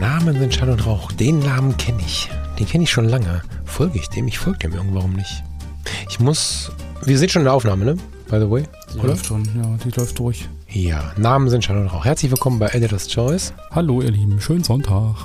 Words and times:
Namen 0.00 0.38
sind 0.38 0.54
Schall 0.54 0.70
und 0.70 0.86
Rauch. 0.86 1.10
Den 1.10 1.40
Namen 1.40 1.76
kenne 1.76 2.00
ich. 2.00 2.30
Den 2.56 2.68
kenne 2.68 2.84
ich 2.84 2.90
schon 2.90 3.08
lange. 3.08 3.42
Folge 3.64 3.98
ich 3.98 4.08
dem? 4.08 4.28
Ich 4.28 4.38
folge 4.38 4.60
dem 4.60 4.74
irgendwann 4.74 5.12
nicht. 5.12 5.42
Ich 6.08 6.20
muss. 6.20 6.70
Wir 7.04 7.18
sind 7.18 7.32
schon 7.32 7.42
in 7.42 7.46
der 7.46 7.54
Aufnahme, 7.54 7.84
ne? 7.84 7.96
By 8.28 8.38
the 8.38 8.48
way. 8.48 8.62
Die 8.94 9.04
läuft 9.04 9.26
schon, 9.26 9.44
ja, 9.44 9.76
die 9.84 9.90
läuft 9.98 10.16
durch. 10.20 10.48
Ja, 10.68 11.12
Namen 11.16 11.48
sind 11.48 11.64
Schall 11.64 11.78
und 11.78 11.88
Rauch. 11.88 12.04
Herzlich 12.04 12.30
willkommen 12.30 12.60
bei 12.60 12.68
Editor's 12.68 13.08
Choice. 13.08 13.52
Hallo, 13.72 14.00
ihr 14.00 14.12
Lieben, 14.12 14.40
schönen 14.40 14.62
Sonntag. 14.62 15.16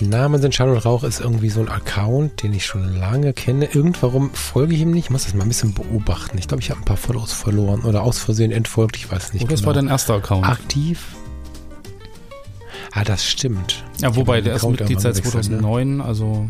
Namen 0.00 0.40
sind 0.40 0.54
Schall 0.54 0.70
und 0.70 0.78
Rauch 0.78 1.04
ist 1.04 1.20
irgendwie 1.20 1.50
so 1.50 1.60
ein 1.60 1.68
Account, 1.68 2.42
den 2.42 2.54
ich 2.54 2.64
schon 2.64 2.96
lange 2.98 3.32
kenne. 3.34 3.66
Irgendwarum 3.66 4.32
folge 4.32 4.74
ich 4.74 4.80
ihm 4.80 4.90
nicht. 4.90 5.04
Ich 5.04 5.10
muss 5.10 5.24
das 5.24 5.34
mal 5.34 5.44
ein 5.44 5.48
bisschen 5.48 5.74
beobachten. 5.74 6.38
Ich 6.38 6.48
glaube, 6.48 6.62
ich 6.62 6.70
habe 6.70 6.80
ein 6.80 6.84
paar 6.84 6.96
Follows 6.96 7.32
verloren 7.32 7.82
oder 7.82 8.02
aus 8.02 8.18
Versehen 8.18 8.52
entfolgt. 8.52 8.96
Ich 8.96 9.12
weiß 9.12 9.32
nicht. 9.34 9.44
Oh, 9.44 9.48
das 9.48 9.60
genau. 9.60 9.66
war 9.68 9.74
dein 9.74 9.88
erster 9.88 10.14
Account. 10.14 10.46
aktiv. 10.46 11.14
Ah, 12.94 13.04
das 13.04 13.24
stimmt. 13.24 13.84
ja, 14.00 14.14
wobei 14.14 14.40
der 14.42 14.54
ist 14.54 14.66
Mitglied 14.66 15.00
seit 15.00 15.16
irgendwann 15.16 15.32
gewechselt, 15.32 15.52
ne? 15.52 15.60
2009, 15.60 16.00
also 16.00 16.48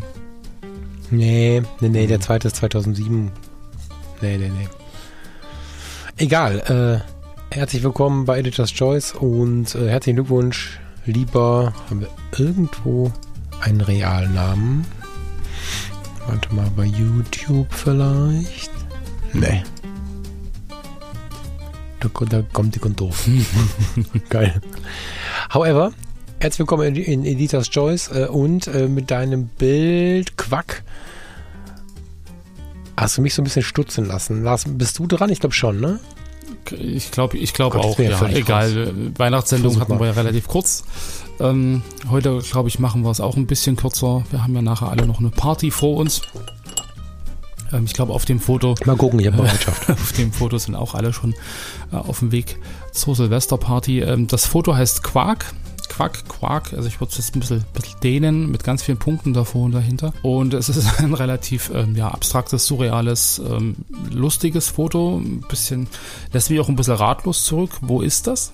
Nee, 1.09 1.61
nee, 1.79 1.89
nee, 1.89 2.07
der 2.07 2.19
zweite 2.19 2.47
ist 2.47 2.55
2007. 2.57 3.31
Nee, 4.21 4.37
nee, 4.37 4.49
nee. 4.49 4.67
Egal, 6.17 7.03
äh, 7.51 7.55
herzlich 7.55 7.83
willkommen 7.83 8.25
bei 8.25 8.39
Editor's 8.39 8.73
Choice 8.73 9.13
und 9.13 9.75
äh, 9.75 9.89
herzlichen 9.89 10.17
Glückwunsch, 10.17 10.79
lieber, 11.05 11.73
haben 11.89 12.01
wir 12.01 12.09
irgendwo 12.37 13.11
einen 13.61 13.81
Realnamen? 13.81 14.85
Warte 16.27 16.53
mal, 16.53 16.69
bei 16.75 16.85
YouTube 16.85 17.67
vielleicht? 17.71 18.71
Nee. 19.33 19.63
Da, 21.99 22.09
da 22.25 22.41
kommt 22.53 22.75
dick 22.75 22.85
und 22.85 22.99
doof. 22.99 23.27
Geil. 24.29 24.59
However, 25.53 25.93
herzlich 26.43 26.59
willkommen 26.59 26.93
in, 26.93 27.01
in 27.01 27.25
Editor's 27.25 27.69
Choice 27.69 28.09
äh, 28.09 28.27
und 28.27 28.67
äh, 28.67 28.89
mit 28.89 29.09
deinem 29.11 29.47
Bild 29.47 30.35
Quack 30.35 30.83
hast 32.97 33.17
du 33.17 33.21
mich 33.21 33.33
so 33.33 33.41
ein 33.41 33.45
bisschen 33.45 33.63
stutzen 33.63 34.05
lassen. 34.05 34.43
Lars, 34.43 34.65
bist 34.67 34.99
du 34.99 35.07
dran? 35.07 35.29
Ich 35.29 35.39
glaube 35.39 35.55
schon, 35.55 35.79
ne? 35.79 36.01
ich 36.77 37.11
glaube 37.11 37.37
ich 37.37 37.53
Gott, 37.53 37.75
das 37.75 37.85
auch, 37.85 37.97
ja 37.97 38.09
ja, 38.09 38.17
völlig 38.17 38.39
egal. 38.39 38.93
Weihnachtssendung 39.17 39.79
hatten 39.79 39.93
wir 39.93 39.99
mal. 39.99 40.07
ja 40.07 40.11
relativ 40.11 40.49
kurz. 40.49 40.83
Ähm, 41.39 41.81
heute, 42.09 42.39
glaube 42.39 42.67
ich, 42.67 42.77
machen 42.77 43.03
wir 43.03 43.11
es 43.11 43.21
auch 43.21 43.37
ein 43.37 43.47
bisschen 43.47 43.77
kürzer. 43.77 44.25
Wir 44.29 44.43
haben 44.43 44.53
ja 44.53 44.61
nachher 44.61 44.89
alle 44.89 45.07
noch 45.07 45.19
eine 45.19 45.29
Party 45.29 45.71
vor 45.71 45.95
uns. 45.95 46.23
Ähm, 47.71 47.85
ich 47.85 47.93
glaube, 47.93 48.11
auf 48.11 48.25
dem 48.25 48.41
Foto 48.41 48.75
Mal 48.83 48.97
gucken, 48.97 49.21
ich 49.21 49.27
habe 49.27 49.37
Bereitschaft. 49.37 49.89
Auf 49.89 50.11
dem 50.11 50.33
Foto 50.33 50.57
sind 50.57 50.75
auch 50.75 50.93
alle 50.93 51.13
schon 51.13 51.35
äh, 51.93 51.95
auf 51.95 52.19
dem 52.19 52.33
Weg 52.33 52.59
zur 52.91 53.15
Silvesterparty. 53.15 54.01
Ähm, 54.01 54.27
das 54.27 54.45
Foto 54.45 54.75
heißt 54.75 55.03
Quark. 55.03 55.53
Quack, 55.89 56.27
Quark. 56.27 56.73
Also 56.73 56.87
ich 56.87 56.99
würde 56.99 57.11
es 57.11 57.17
jetzt 57.17 57.35
ein 57.35 57.39
bisschen, 57.39 57.65
bisschen 57.73 57.99
dehnen 58.01 58.51
mit 58.51 58.63
ganz 58.63 58.83
vielen 58.83 58.97
Punkten 58.97 59.33
davor 59.33 59.65
und 59.65 59.71
dahinter. 59.71 60.13
Und 60.21 60.53
es 60.53 60.69
ist 60.69 60.87
ein 60.99 61.13
relativ 61.13 61.71
ähm, 61.73 61.95
ja, 61.95 62.09
abstraktes, 62.09 62.65
surreales, 62.65 63.41
ähm, 63.45 63.75
lustiges 64.11 64.69
Foto. 64.69 65.17
Ein 65.17 65.41
bisschen, 65.41 65.87
lässt 66.31 66.49
mich 66.49 66.59
auch 66.59 66.69
ein 66.69 66.75
bisschen 66.75 66.95
ratlos 66.95 67.45
zurück. 67.45 67.71
Wo 67.81 68.01
ist 68.01 68.27
das? 68.27 68.53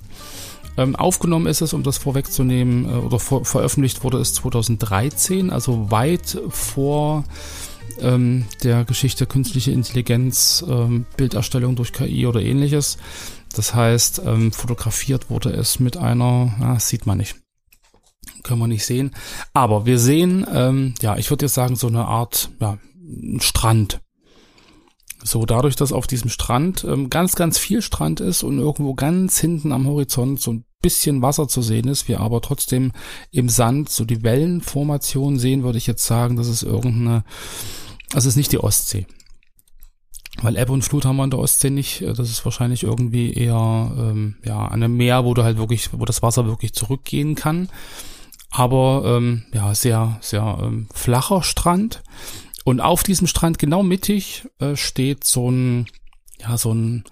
Ähm, 0.78 0.96
aufgenommen 0.96 1.48
ist 1.48 1.62
es, 1.62 1.74
um 1.74 1.84
das 1.84 1.98
vorwegzunehmen, 1.98 2.86
äh, 2.86 2.94
oder 2.94 3.20
vor, 3.20 3.44
veröffentlicht 3.44 4.04
wurde 4.04 4.20
es 4.20 4.34
2013, 4.36 5.50
also 5.50 5.92
weit 5.92 6.40
vor 6.50 7.26
ähm, 8.02 8.46
der 8.64 8.86
Geschichte 8.86 9.26
künstliche 9.26 9.72
Intelligenz, 9.72 10.64
ähm, 10.68 11.06
Bilderstellung 11.18 11.76
durch 11.76 11.92
KI 11.92 12.26
oder 12.28 12.42
ähnliches. 12.42 12.98
Das 13.56 13.74
heißt, 13.74 14.22
ähm, 14.26 14.52
fotografiert 14.52 15.30
wurde 15.30 15.52
es 15.52 15.80
mit 15.80 15.98
einer, 15.98 16.54
das 16.60 16.88
sieht 16.88 17.06
man 17.06 17.18
nicht. 17.18 17.36
Können 18.44 18.60
wir 18.60 18.68
nicht 18.68 18.86
sehen. 18.86 19.12
Aber 19.54 19.86
wir 19.86 20.00
sehen, 20.00 20.46
ähm, 20.52 20.94
ja, 21.02 21.18
ich 21.18 21.30
würde 21.30 21.46
jetzt 21.46 21.56
sagen, 21.56 21.76
so 21.76 21.88
eine 21.88 22.06
Art, 22.06 22.50
ja, 22.60 22.78
Strand. 23.40 24.02
So, 25.22 25.46
dadurch, 25.46 25.76
dass 25.76 25.92
auf 25.92 26.08
diesem 26.08 26.30
Strand 26.30 26.86
ähm, 26.86 27.10
ganz, 27.10 27.36
ganz 27.36 27.58
viel 27.58 27.82
Strand 27.82 28.22
ist 28.22 28.44
und 28.44 28.58
irgendwo 28.58 28.94
ganz 28.94 29.40
hinten 29.40 29.74
am 29.74 29.88
Horizont 29.88 30.40
so 30.40 30.54
ein 30.54 30.66
bisschen 30.82 31.22
Wasser 31.22 31.48
zu 31.48 31.62
sehen 31.62 31.90
ist, 31.90 32.08
wir 32.08 32.22
aber 32.22 32.42
trotzdem 32.42 32.94
im 33.32 33.50
Sand 33.50 33.90
so 33.90 34.06
die 34.06 34.24
Wellenformation 34.24 35.38
sehen, 35.38 35.64
würde 35.64 35.78
ich 35.78 35.88
jetzt 35.88 36.06
sagen, 36.06 36.38
das 36.38 36.48
ist 36.48 36.64
irgendeine, 36.64 37.26
es 38.16 38.26
ist 38.26 38.38
nicht 38.38 38.54
die 38.54 38.60
Ostsee. 38.60 39.06
Weil 40.42 40.58
Ebbe 40.58 40.72
und 40.72 40.84
Flut 40.84 41.06
haben 41.06 41.18
wir 41.18 41.24
in 41.24 41.32
der 41.32 41.40
Ostsee 41.40 41.70
nicht. 41.70 42.02
Das 42.02 42.30
ist 42.30 42.46
wahrscheinlich 42.46 42.84
irgendwie 42.84 43.34
eher 43.34 43.92
ähm, 43.98 44.36
ja 44.44 44.66
an 44.66 44.84
einem 44.84 44.96
Meer, 44.96 45.26
wo 45.26 45.34
du 45.34 45.44
halt 45.44 45.58
wirklich, 45.58 45.90
wo 45.92 46.06
das 46.06 46.22
Wasser 46.22 46.46
wirklich 46.46 46.74
zurückgehen 46.74 47.36
kann. 47.36 47.70
Aber 48.52 49.04
ähm, 49.06 49.44
ja, 49.54 49.74
sehr, 49.76 50.18
sehr 50.22 50.60
ähm, 50.62 50.88
flacher 50.94 51.44
Strand. 51.44 52.02
Und 52.64 52.82
auf 52.82 53.04
diesem 53.04 53.28
Strand 53.28 53.60
genau 53.60 53.84
mittig 53.84 54.48
äh, 54.60 54.76
steht 54.76 55.24
so 55.24 55.50
ein, 55.50 55.88
ja, 56.40 56.58
so 56.58 56.74
ein, 56.74 57.04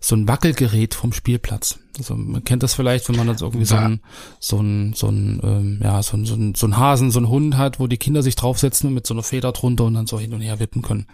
so 0.00 0.14
ein 0.14 0.28
Wackelgerät 0.28 0.94
vom 0.94 1.12
Spielplatz. 1.12 1.78
Also 1.98 2.14
man 2.14 2.44
kennt 2.44 2.62
das 2.62 2.74
vielleicht, 2.74 3.08
wenn 3.08 3.16
man 3.16 3.28
jetzt 3.28 3.42
irgendwie 3.42 3.64
so 3.64 3.76
ein, 3.76 4.00
so 4.38 4.60
ein, 4.60 4.92
so 4.94 5.08
ein, 5.08 5.40
ähm, 5.42 5.80
ja, 5.82 6.02
so 6.02 6.16
ein, 6.16 6.24
so 6.24 6.34
ein, 6.34 6.54
so 6.54 6.66
ein 6.66 6.76
Hasen, 6.76 7.10
so 7.10 7.20
ein 7.20 7.28
Hund 7.28 7.56
hat, 7.56 7.80
wo 7.80 7.86
die 7.86 7.96
Kinder 7.96 8.22
sich 8.22 8.36
draufsetzen 8.36 8.88
und 8.88 8.94
mit 8.94 9.06
so 9.06 9.14
einer 9.14 9.22
Feder 9.22 9.52
drunter 9.52 9.84
und 9.84 9.94
dann 9.94 10.06
so 10.06 10.18
hin 10.18 10.34
und 10.34 10.40
her 10.40 10.60
wippen 10.60 10.82
können. 10.82 11.06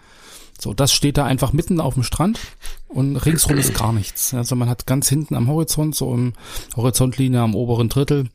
So, 0.59 0.73
das 0.73 0.93
steht 0.93 1.17
da 1.17 1.25
einfach 1.25 1.53
mitten 1.53 1.81
auf 1.81 1.95
dem 1.95 2.03
Strand 2.03 2.39
und 2.87 3.17
ringsrum 3.17 3.57
ist 3.57 3.73
gar 3.73 3.91
nichts. 3.91 4.33
Also 4.33 4.55
man 4.55 4.69
hat 4.69 4.85
ganz 4.85 5.09
hinten 5.09 5.35
am 5.35 5.47
Horizont, 5.47 5.95
so 5.95 6.13
im 6.13 6.33
Horizontlinie 6.75 7.41
am 7.41 7.55
oberen 7.55 7.89
Drittel, 7.89 8.29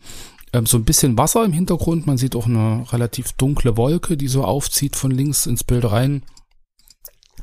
ähm, 0.53 0.67
so 0.67 0.77
ein 0.77 0.85
bisschen 0.85 1.17
Wasser 1.17 1.45
im 1.45 1.53
Hintergrund. 1.53 2.07
Man 2.07 2.19
sieht 2.19 2.35
auch 2.35 2.47
eine 2.47 2.85
relativ 2.93 3.33
dunkle 3.33 3.77
Wolke, 3.77 4.17
die 4.17 4.29
so 4.29 4.45
aufzieht 4.45 4.97
von 4.97 5.11
links 5.11 5.47
ins 5.47 5.65
Bild 5.65 5.91
rein. 5.91 6.23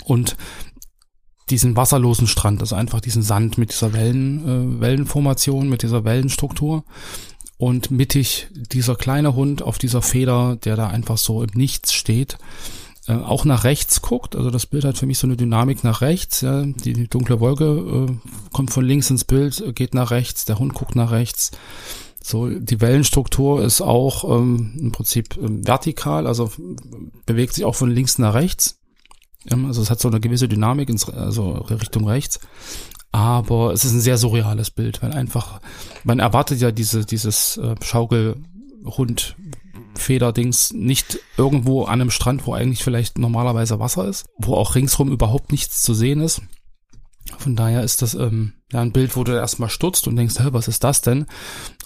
Und 0.04 0.36
diesen 1.50 1.76
wasserlosen 1.76 2.28
Strand, 2.28 2.60
also 2.62 2.76
einfach 2.76 3.00
diesen 3.00 3.22
Sand 3.22 3.58
mit 3.58 3.72
dieser 3.72 3.94
Wellen, 3.94 4.78
äh, 4.78 4.82
Wellenformation, 4.82 5.70
mit 5.70 5.84
dieser 5.84 6.04
Wellenstruktur. 6.04 6.84
Und 7.58 7.90
mittig 7.90 8.50
dieser 8.52 8.96
kleine 8.96 9.36
Hund 9.36 9.62
auf 9.62 9.78
dieser 9.78 10.02
Feder, 10.02 10.58
der 10.58 10.76
da 10.76 10.88
einfach 10.88 11.18
so 11.18 11.42
im 11.42 11.52
Nichts 11.54 11.94
steht 11.94 12.38
äh, 13.08 13.14
auch 13.14 13.46
nach 13.46 13.64
rechts 13.64 14.02
guckt. 14.02 14.36
Also 14.36 14.50
das 14.50 14.66
Bild 14.66 14.84
hat 14.84 14.98
für 14.98 15.06
mich 15.06 15.20
so 15.20 15.28
eine 15.28 15.38
Dynamik 15.38 15.84
nach 15.84 16.02
rechts. 16.02 16.42
Ja. 16.42 16.64
Die, 16.64 17.08
dunkle 17.08 17.40
Wolke 17.40 17.66
äh, 17.66 18.30
kommt 18.52 18.72
von 18.72 18.86
links 18.86 19.10
ins 19.10 19.24
Bild, 19.24 19.76
geht 19.76 19.94
nach 19.94 20.12
rechts, 20.12 20.46
der 20.46 20.60
Hund 20.60 20.74
guckt 20.74 20.96
nach 20.96 21.12
rechts. 21.12 21.52
So, 22.24 22.50
die 22.50 22.82
Wellenstruktur 22.82 23.64
ist 23.64 23.82
auch 23.82 24.24
ähm, 24.24 24.74
im 24.80 24.92
Prinzip 24.92 25.38
ähm, 25.38 25.66
vertikal, 25.68 26.26
also 26.26 26.52
bewegt 27.28 27.54
sich 27.54 27.66
auch 27.66 27.76
von 27.76 27.92
links 27.92 28.18
nach 28.18 28.34
rechts. 28.34 28.80
Ähm, 29.52 29.68
also 29.68 29.84
es 29.84 29.92
hat 29.92 30.00
so 30.00 30.08
eine 30.08 30.20
gewisse 30.20 30.48
Dynamik 30.48 30.90
ins, 30.90 31.08
also 31.08 31.52
Richtung 31.52 32.08
rechts. 32.08 32.40
Aber 33.12 33.72
es 33.72 33.86
ist 33.86 33.94
ein 33.94 34.02
sehr 34.02 34.18
surreales 34.18 34.72
Bild, 34.72 35.04
weil 35.04 35.14
einfach, 35.14 35.62
man 36.04 36.20
erwartet 36.20 36.60
ja 36.60 36.72
diese, 36.72 37.06
dieses 37.06 37.58
äh, 37.58 37.76
Schaukelhund 37.82 39.36
Federdings 39.96 40.74
nicht 40.74 41.20
irgendwo 41.38 41.84
an 41.84 42.02
einem 42.02 42.12
Strand, 42.12 42.46
wo 42.48 42.54
eigentlich 42.54 42.84
vielleicht 42.84 43.18
normalerweise 43.18 43.80
Wasser 43.80 44.08
ist, 44.08 44.26
wo 44.38 44.56
auch 44.56 44.76
ringsrum 44.76 45.12
überhaupt 45.12 45.52
nichts 45.52 45.82
zu 45.84 45.94
sehen 45.94 46.22
ist. 46.22 46.42
Von 47.38 47.56
daher 47.56 47.84
ist 47.84 48.02
das 48.02 48.14
ähm, 48.14 48.54
ja 48.72 48.82
ein 48.82 48.92
Bild, 48.92 49.16
wo 49.16 49.24
du 49.24 49.32
erstmal 49.34 49.70
stutzt 49.70 50.08
und 50.08 50.16
denkst, 50.16 50.40
hä, 50.40 50.50
was 50.52 50.68
ist 50.68 50.84
das 50.84 51.02
denn? 51.02 51.26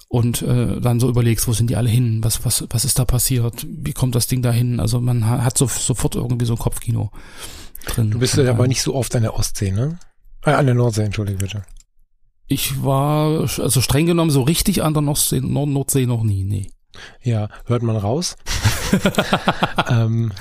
Und 0.08 0.42
äh, 0.42 0.80
dann 0.80 1.00
so 1.00 1.08
überlegst, 1.08 1.48
wo 1.48 1.52
sind 1.52 1.70
die 1.70 1.76
alle 1.76 1.88
hin? 1.88 2.22
Was, 2.22 2.44
was, 2.44 2.66
was 2.68 2.84
ist 2.84 2.98
da 2.98 3.04
passiert? 3.04 3.66
Wie 3.66 3.92
kommt 3.92 4.14
das 4.14 4.26
Ding 4.26 4.42
da 4.42 4.52
hin? 4.52 4.80
Also 4.80 5.00
man 5.00 5.26
ha- 5.26 5.42
hat 5.42 5.56
so, 5.56 5.66
sofort 5.66 6.14
irgendwie 6.16 6.44
so 6.46 6.54
ein 6.54 6.58
Kopfkino 6.58 7.10
drin. 7.86 8.10
Du 8.10 8.18
bist 8.18 8.36
ja 8.36 8.50
aber 8.50 8.68
nicht 8.68 8.82
so 8.82 8.94
oft 8.94 9.14
an 9.16 9.22
der 9.22 9.34
Ostsee, 9.34 9.70
ne? 9.70 9.98
Äh, 10.44 10.50
an 10.50 10.66
der 10.66 10.74
Nordsee, 10.74 11.04
entschuldige 11.04 11.38
bitte. 11.38 11.62
Ich 12.46 12.82
war, 12.82 13.40
also 13.42 13.80
streng 13.80 14.06
genommen, 14.06 14.30
so 14.32 14.42
richtig 14.42 14.82
an 14.82 14.92
der 14.92 15.02
Nordsee, 15.02 15.40
Nord 15.40 15.68
Nordsee 15.68 16.06
noch 16.06 16.24
nie, 16.24 16.44
nee. 16.44 16.70
Ja, 17.22 17.48
hört 17.66 17.82
man 17.82 17.96
raus. 17.96 18.36
ähm, 19.88 20.32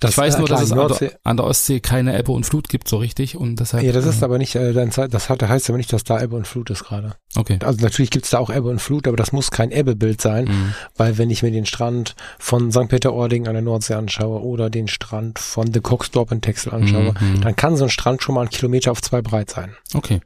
Das, 0.00 0.12
ich 0.12 0.18
weiß 0.18 0.38
nur, 0.38 0.48
dass 0.48 0.62
es 0.62 0.72
an 0.72 0.88
der, 0.88 1.20
an 1.24 1.36
der, 1.36 1.44
Ostsee 1.44 1.80
keine 1.80 2.18
Ebbe 2.18 2.32
und 2.32 2.44
Flut 2.44 2.70
gibt, 2.70 2.88
so 2.88 2.96
richtig. 2.96 3.36
Und 3.36 3.60
deshalb, 3.60 3.84
ja, 3.84 3.92
das 3.92 4.06
ist 4.06 4.22
äh, 4.22 4.24
aber 4.24 4.38
nicht, 4.38 4.54
äh, 4.54 4.72
das 4.72 5.28
heißt 5.28 5.68
aber 5.68 5.76
nicht, 5.76 5.92
dass 5.92 6.04
da 6.04 6.22
Ebbe 6.22 6.36
und 6.36 6.46
Flut 6.46 6.70
ist 6.70 6.84
gerade. 6.84 7.16
Okay. 7.36 7.58
Also 7.62 7.82
natürlich 7.82 8.10
gibt's 8.10 8.30
da 8.30 8.38
auch 8.38 8.48
Ebbe 8.48 8.70
und 8.70 8.80
Flut, 8.80 9.06
aber 9.06 9.18
das 9.18 9.32
muss 9.32 9.50
kein 9.50 9.70
Ebbebild 9.70 10.22
sein, 10.22 10.46
mhm. 10.46 10.74
weil 10.96 11.18
wenn 11.18 11.28
ich 11.28 11.42
mir 11.42 11.50
den 11.50 11.66
Strand 11.66 12.16
von 12.38 12.72
St. 12.72 12.88
Peter-Ording 12.88 13.46
an 13.46 13.52
der 13.52 13.62
Nordsee 13.62 13.92
anschaue 13.92 14.40
oder 14.40 14.70
den 14.70 14.88
Strand 14.88 15.38
von 15.38 15.70
The 15.70 15.80
Coxdorp 15.80 16.32
in 16.32 16.40
Texel 16.40 16.72
anschaue, 16.72 17.12
mhm. 17.20 17.42
dann 17.42 17.54
kann 17.54 17.76
so 17.76 17.84
ein 17.84 17.90
Strand 17.90 18.22
schon 18.22 18.36
mal 18.36 18.42
einen 18.42 18.50
Kilometer 18.50 18.92
auf 18.92 19.02
zwei 19.02 19.20
breit 19.20 19.50
sein. 19.50 19.76
Okay. 19.92 20.22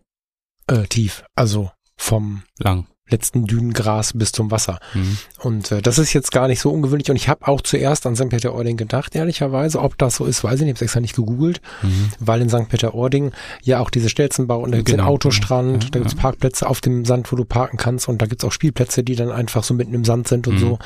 Äh, 0.68 0.84
tief, 0.84 1.24
also 1.34 1.72
vom 1.96 2.44
lang 2.58 2.86
letzten 3.10 3.46
Dünengras 3.46 4.14
bis 4.14 4.32
zum 4.32 4.50
Wasser. 4.50 4.78
Mhm. 4.94 5.18
Und 5.40 5.72
äh, 5.72 5.82
das 5.82 5.98
ist 5.98 6.14
jetzt 6.14 6.32
gar 6.32 6.48
nicht 6.48 6.60
so 6.60 6.70
ungewöhnlich. 6.70 7.10
Und 7.10 7.16
ich 7.16 7.28
habe 7.28 7.46
auch 7.46 7.60
zuerst 7.60 8.06
an 8.06 8.16
St. 8.16 8.30
Peter-Ording 8.30 8.78
gedacht, 8.78 9.14
ehrlicherweise. 9.14 9.80
Ob 9.80 9.98
das 9.98 10.16
so 10.16 10.24
ist, 10.24 10.42
weiß 10.42 10.60
ich 10.60 10.66
nicht. 10.66 10.76
Ich 10.76 10.78
habe 10.78 10.84
extra 10.84 11.00
nicht 11.00 11.14
gegoogelt, 11.14 11.60
mhm. 11.82 12.08
weil 12.18 12.40
in 12.40 12.48
St. 12.48 12.68
Peter-Ording 12.68 13.32
ja 13.62 13.80
auch 13.80 13.90
diese 13.90 14.08
Stelzenbau 14.08 14.60
und 14.60 14.72
da 14.72 14.78
gibt's 14.78 14.92
genau. 14.92 15.04
den 15.04 15.08
Autostrand, 15.08 15.84
ja, 15.84 15.90
da 15.90 15.98
gibt's 15.98 16.14
ja. 16.14 16.20
Parkplätze 16.20 16.66
auf 16.66 16.80
dem 16.80 17.04
Sand, 17.04 17.30
wo 17.30 17.36
du 17.36 17.44
parken 17.44 17.76
kannst 17.76 18.08
und 18.08 18.22
da 18.22 18.26
gibt's 18.26 18.44
auch 18.44 18.52
Spielplätze, 18.52 19.04
die 19.04 19.16
dann 19.16 19.30
einfach 19.30 19.64
so 19.64 19.74
mitten 19.74 19.92
im 19.92 20.04
Sand 20.04 20.28
sind 20.28 20.48
und 20.48 20.54
mhm. 20.54 20.60
so. 20.60 20.78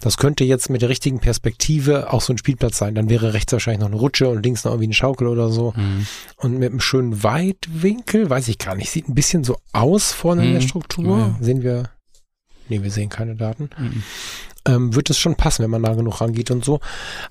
Das 0.00 0.16
könnte 0.16 0.44
jetzt 0.44 0.70
mit 0.70 0.82
der 0.82 0.88
richtigen 0.88 1.20
Perspektive 1.20 2.12
auch 2.12 2.20
so 2.20 2.32
ein 2.32 2.38
Spielplatz 2.38 2.78
sein. 2.78 2.96
Dann 2.96 3.08
wäre 3.08 3.32
rechts 3.32 3.52
wahrscheinlich 3.52 3.80
noch 3.80 3.88
eine 3.88 3.96
Rutsche 3.96 4.28
und 4.28 4.42
links 4.42 4.64
noch 4.64 4.72
irgendwie 4.72 4.86
eine 4.86 4.94
Schaukel 4.94 5.28
oder 5.28 5.50
so. 5.50 5.72
Mhm. 5.76 6.06
Und 6.36 6.58
mit 6.58 6.70
einem 6.70 6.80
schönen 6.80 7.22
Weitwinkel, 7.22 8.28
weiß 8.28 8.48
ich 8.48 8.58
gar 8.58 8.74
nicht, 8.74 8.90
sieht 8.90 9.08
ein 9.08 9.14
bisschen 9.14 9.44
so 9.44 9.56
aus 9.72 10.12
vorne 10.12 10.44
in 10.44 10.52
der 10.52 10.62
mhm. 10.62 10.66
Struktur. 10.66 11.18
Ja. 11.18 11.36
Sehen 11.60 11.62
wir 11.62 11.90
Nee, 12.70 12.82
wir 12.82 12.90
sehen 12.90 13.08
keine 13.08 13.34
Daten. 13.34 13.68
Mhm. 13.76 14.02
Ähm, 14.66 14.94
wird 14.94 15.10
es 15.10 15.18
schon 15.18 15.34
passen, 15.34 15.62
wenn 15.62 15.70
man 15.70 15.82
nah 15.82 15.94
genug 15.94 16.20
rangeht 16.20 16.50
und 16.50 16.64
so. 16.64 16.80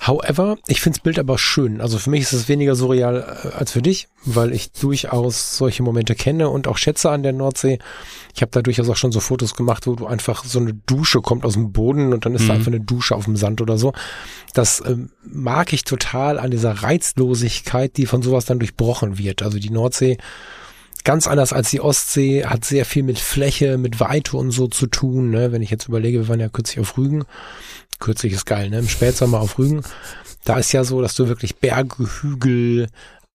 However, 0.06 0.58
ich 0.68 0.82
finde 0.82 0.98
das 0.98 1.04
Bild 1.04 1.20
aber 1.20 1.38
schön. 1.38 1.80
Also 1.80 1.98
für 1.98 2.10
mich 2.10 2.24
ist 2.24 2.34
es 2.34 2.50
weniger 2.50 2.76
surreal 2.76 3.40
äh, 3.44 3.56
als 3.56 3.72
für 3.72 3.82
dich, 3.82 4.10
weil 4.26 4.52
ich 4.52 4.72
durchaus 4.74 5.56
solche 5.56 5.84
Momente 5.84 6.16
kenne 6.16 6.50
und 6.50 6.68
auch 6.68 6.78
schätze 6.78 7.10
an 7.12 7.24
der 7.24 7.32
Nordsee. 7.32 7.80
Ich 8.36 8.42
habe 8.42 8.52
da 8.52 8.62
durchaus 8.62 8.90
auch 8.90 8.98
schon 8.98 9.12
so 9.12 9.20
Fotos 9.20 9.54
gemacht, 9.54 9.88
wo 9.88 9.94
du 9.94 10.08
einfach 10.08 10.44
so 10.44 10.60
eine 10.60 10.74
Dusche 10.74 11.22
kommt 11.22 11.46
aus 11.46 11.54
dem 11.54 11.72
Boden 11.72 12.12
und 12.12 12.26
dann 12.26 12.36
ist 12.36 12.44
mhm. 12.44 12.48
da 12.48 12.54
einfach 12.56 12.68
eine 12.68 12.82
Dusche 12.82 13.16
auf 13.16 13.26
dem 13.26 13.38
Sand 13.38 13.62
oder 13.62 13.78
so. 13.78 13.94
Das 14.54 14.84
ähm, 14.86 15.12
mag 15.24 15.72
ich 15.72 15.84
total 15.86 16.40
an 16.40 16.52
dieser 16.52 16.72
Reizlosigkeit, 16.84 17.96
die 17.96 18.08
von 18.08 18.24
sowas 18.24 18.46
dann 18.46 18.60
durchbrochen 18.60 19.20
wird. 19.20 19.44
Also 19.44 19.60
die 19.60 19.70
Nordsee 19.70 20.18
ganz 21.04 21.28
anders 21.28 21.54
als 21.54 21.70
die 21.70 21.82
Ostsee, 21.82 22.46
hat 22.46 22.66
sehr 22.66 22.86
viel 22.86 23.04
mit 23.04 23.20
Fläche, 23.20 23.78
mit 23.78 24.00
Weite 24.00 24.38
und 24.38 24.52
so 24.52 24.68
zu 24.68 24.88
tun. 24.88 25.30
Ne? 25.30 25.52
Wenn 25.52 25.62
ich 25.62 25.70
jetzt 25.70 25.88
überlege, 25.88 26.20
wir 26.20 26.28
waren 26.28 26.40
ja 26.40 26.50
kürzlich 26.50 26.80
auf 26.80 26.98
Rügen. 26.98 27.26
Kürzlich 28.00 28.34
ist 28.34 28.46
geil, 28.46 28.70
ne? 28.70 28.80
Im 28.80 28.88
Spätsommer 28.88 29.42
auf 29.42 29.58
Rügen. 29.58 29.84
Da 30.46 30.58
ist 30.58 30.72
ja 30.72 30.84
so, 30.84 31.02
dass 31.02 31.16
du 31.16 31.28
wirklich 31.28 31.58
Berge, 31.58 32.08
Hügel, 32.22 32.88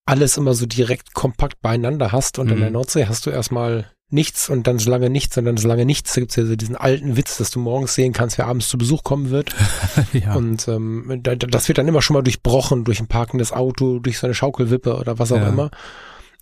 alles 0.05 0.37
immer 0.37 0.53
so 0.53 0.65
direkt 0.65 1.13
kompakt 1.13 1.61
beieinander 1.61 2.11
hast. 2.11 2.39
Und 2.39 2.47
mhm. 2.47 2.53
in 2.53 2.59
der 2.59 2.69
mhm. 2.69 2.73
Nordsee 2.73 3.05
hast 3.05 3.25
du 3.25 3.29
erstmal 3.29 3.85
nichts 4.09 4.49
und 4.49 4.67
dann 4.67 4.79
so 4.79 4.89
lange 4.89 5.09
nichts 5.09 5.37
und 5.37 5.45
dann 5.45 5.57
so 5.57 5.67
lange 5.67 5.85
nichts. 5.85 6.13
Da 6.13 6.21
gibt's 6.21 6.35
ja 6.35 6.45
so 6.45 6.55
diesen 6.55 6.75
alten 6.75 7.17
Witz, 7.17 7.37
dass 7.37 7.51
du 7.51 7.59
morgens 7.59 7.95
sehen 7.95 8.13
kannst, 8.13 8.37
wer 8.37 8.47
abends 8.47 8.69
zu 8.69 8.77
Besuch 8.77 9.03
kommen 9.03 9.29
wird. 9.29 9.55
ja. 10.13 10.35
Und 10.35 10.67
ähm, 10.67 11.21
das 11.23 11.67
wird 11.67 11.77
dann 11.77 11.87
immer 11.87 12.01
schon 12.01 12.15
mal 12.15 12.23
durchbrochen 12.23 12.83
durch 12.83 12.99
ein 12.99 13.07
parkendes 13.07 13.51
Auto, 13.51 13.99
durch 13.99 14.19
so 14.19 14.27
eine 14.27 14.35
Schaukelwippe 14.35 14.95
oder 14.95 15.19
was 15.19 15.31
auch 15.31 15.37
ja. 15.37 15.49
immer. 15.49 15.71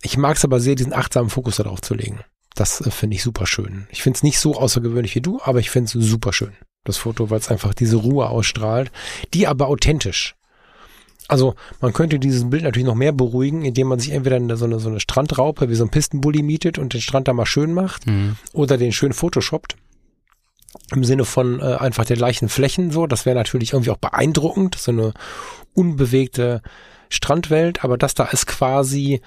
Ich 0.04 0.18
mag 0.18 0.36
es 0.36 0.44
aber 0.44 0.60
sehr, 0.60 0.74
diesen 0.74 0.92
achtsamen 0.92 1.30
Fokus 1.30 1.56
darauf 1.56 1.80
zu 1.80 1.94
legen. 1.94 2.20
Das 2.54 2.80
äh, 2.82 2.90
finde 2.90 3.16
ich 3.16 3.22
super 3.22 3.46
schön. 3.46 3.86
Ich 3.90 4.02
finde 4.02 4.18
es 4.18 4.22
nicht 4.22 4.38
so 4.38 4.54
außergewöhnlich 4.54 5.14
wie 5.14 5.22
du, 5.22 5.40
aber 5.42 5.60
ich 5.60 5.70
finde 5.70 5.86
es 5.86 6.06
super 6.06 6.32
schön. 6.32 6.52
Das 6.84 6.98
Foto, 6.98 7.30
weil 7.30 7.38
es 7.38 7.50
einfach 7.50 7.72
diese 7.72 7.96
Ruhe 7.96 8.28
ausstrahlt, 8.28 8.92
die 9.32 9.46
aber 9.46 9.66
authentisch. 9.68 10.36
Also 11.26 11.54
man 11.80 11.94
könnte 11.94 12.18
dieses 12.18 12.50
Bild 12.50 12.64
natürlich 12.64 12.86
noch 12.86 12.94
mehr 12.94 13.12
beruhigen, 13.12 13.64
indem 13.64 13.88
man 13.88 13.98
sich 13.98 14.12
entweder 14.12 14.36
in 14.36 14.54
so 14.54 14.66
eine, 14.66 14.78
so 14.78 14.90
eine 14.90 15.00
Strandraupe 15.00 15.70
wie 15.70 15.74
so 15.74 15.84
ein 15.84 15.90
Pistenbully 15.90 16.42
mietet 16.42 16.78
und 16.78 16.92
den 16.92 17.00
Strand 17.00 17.26
da 17.26 17.32
mal 17.32 17.46
schön 17.46 17.72
macht 17.72 18.06
mhm. 18.06 18.36
oder 18.52 18.76
den 18.76 18.92
schön 18.92 19.14
photoshoppt. 19.14 19.76
Im 20.92 21.02
Sinne 21.02 21.24
von 21.24 21.60
äh, 21.60 21.76
einfach 21.76 22.04
der 22.04 22.18
gleichen 22.18 22.50
Flächen 22.50 22.90
so. 22.90 23.06
Das 23.06 23.24
wäre 23.24 23.36
natürlich 23.36 23.72
irgendwie 23.72 23.90
auch 23.90 23.96
beeindruckend. 23.96 24.74
So 24.74 24.92
eine 24.92 25.14
unbewegte 25.72 26.60
Strandwelt, 27.08 27.84
aber 27.84 27.96
das 27.96 28.12
da 28.12 28.24
ist 28.24 28.46
quasi 28.46 29.22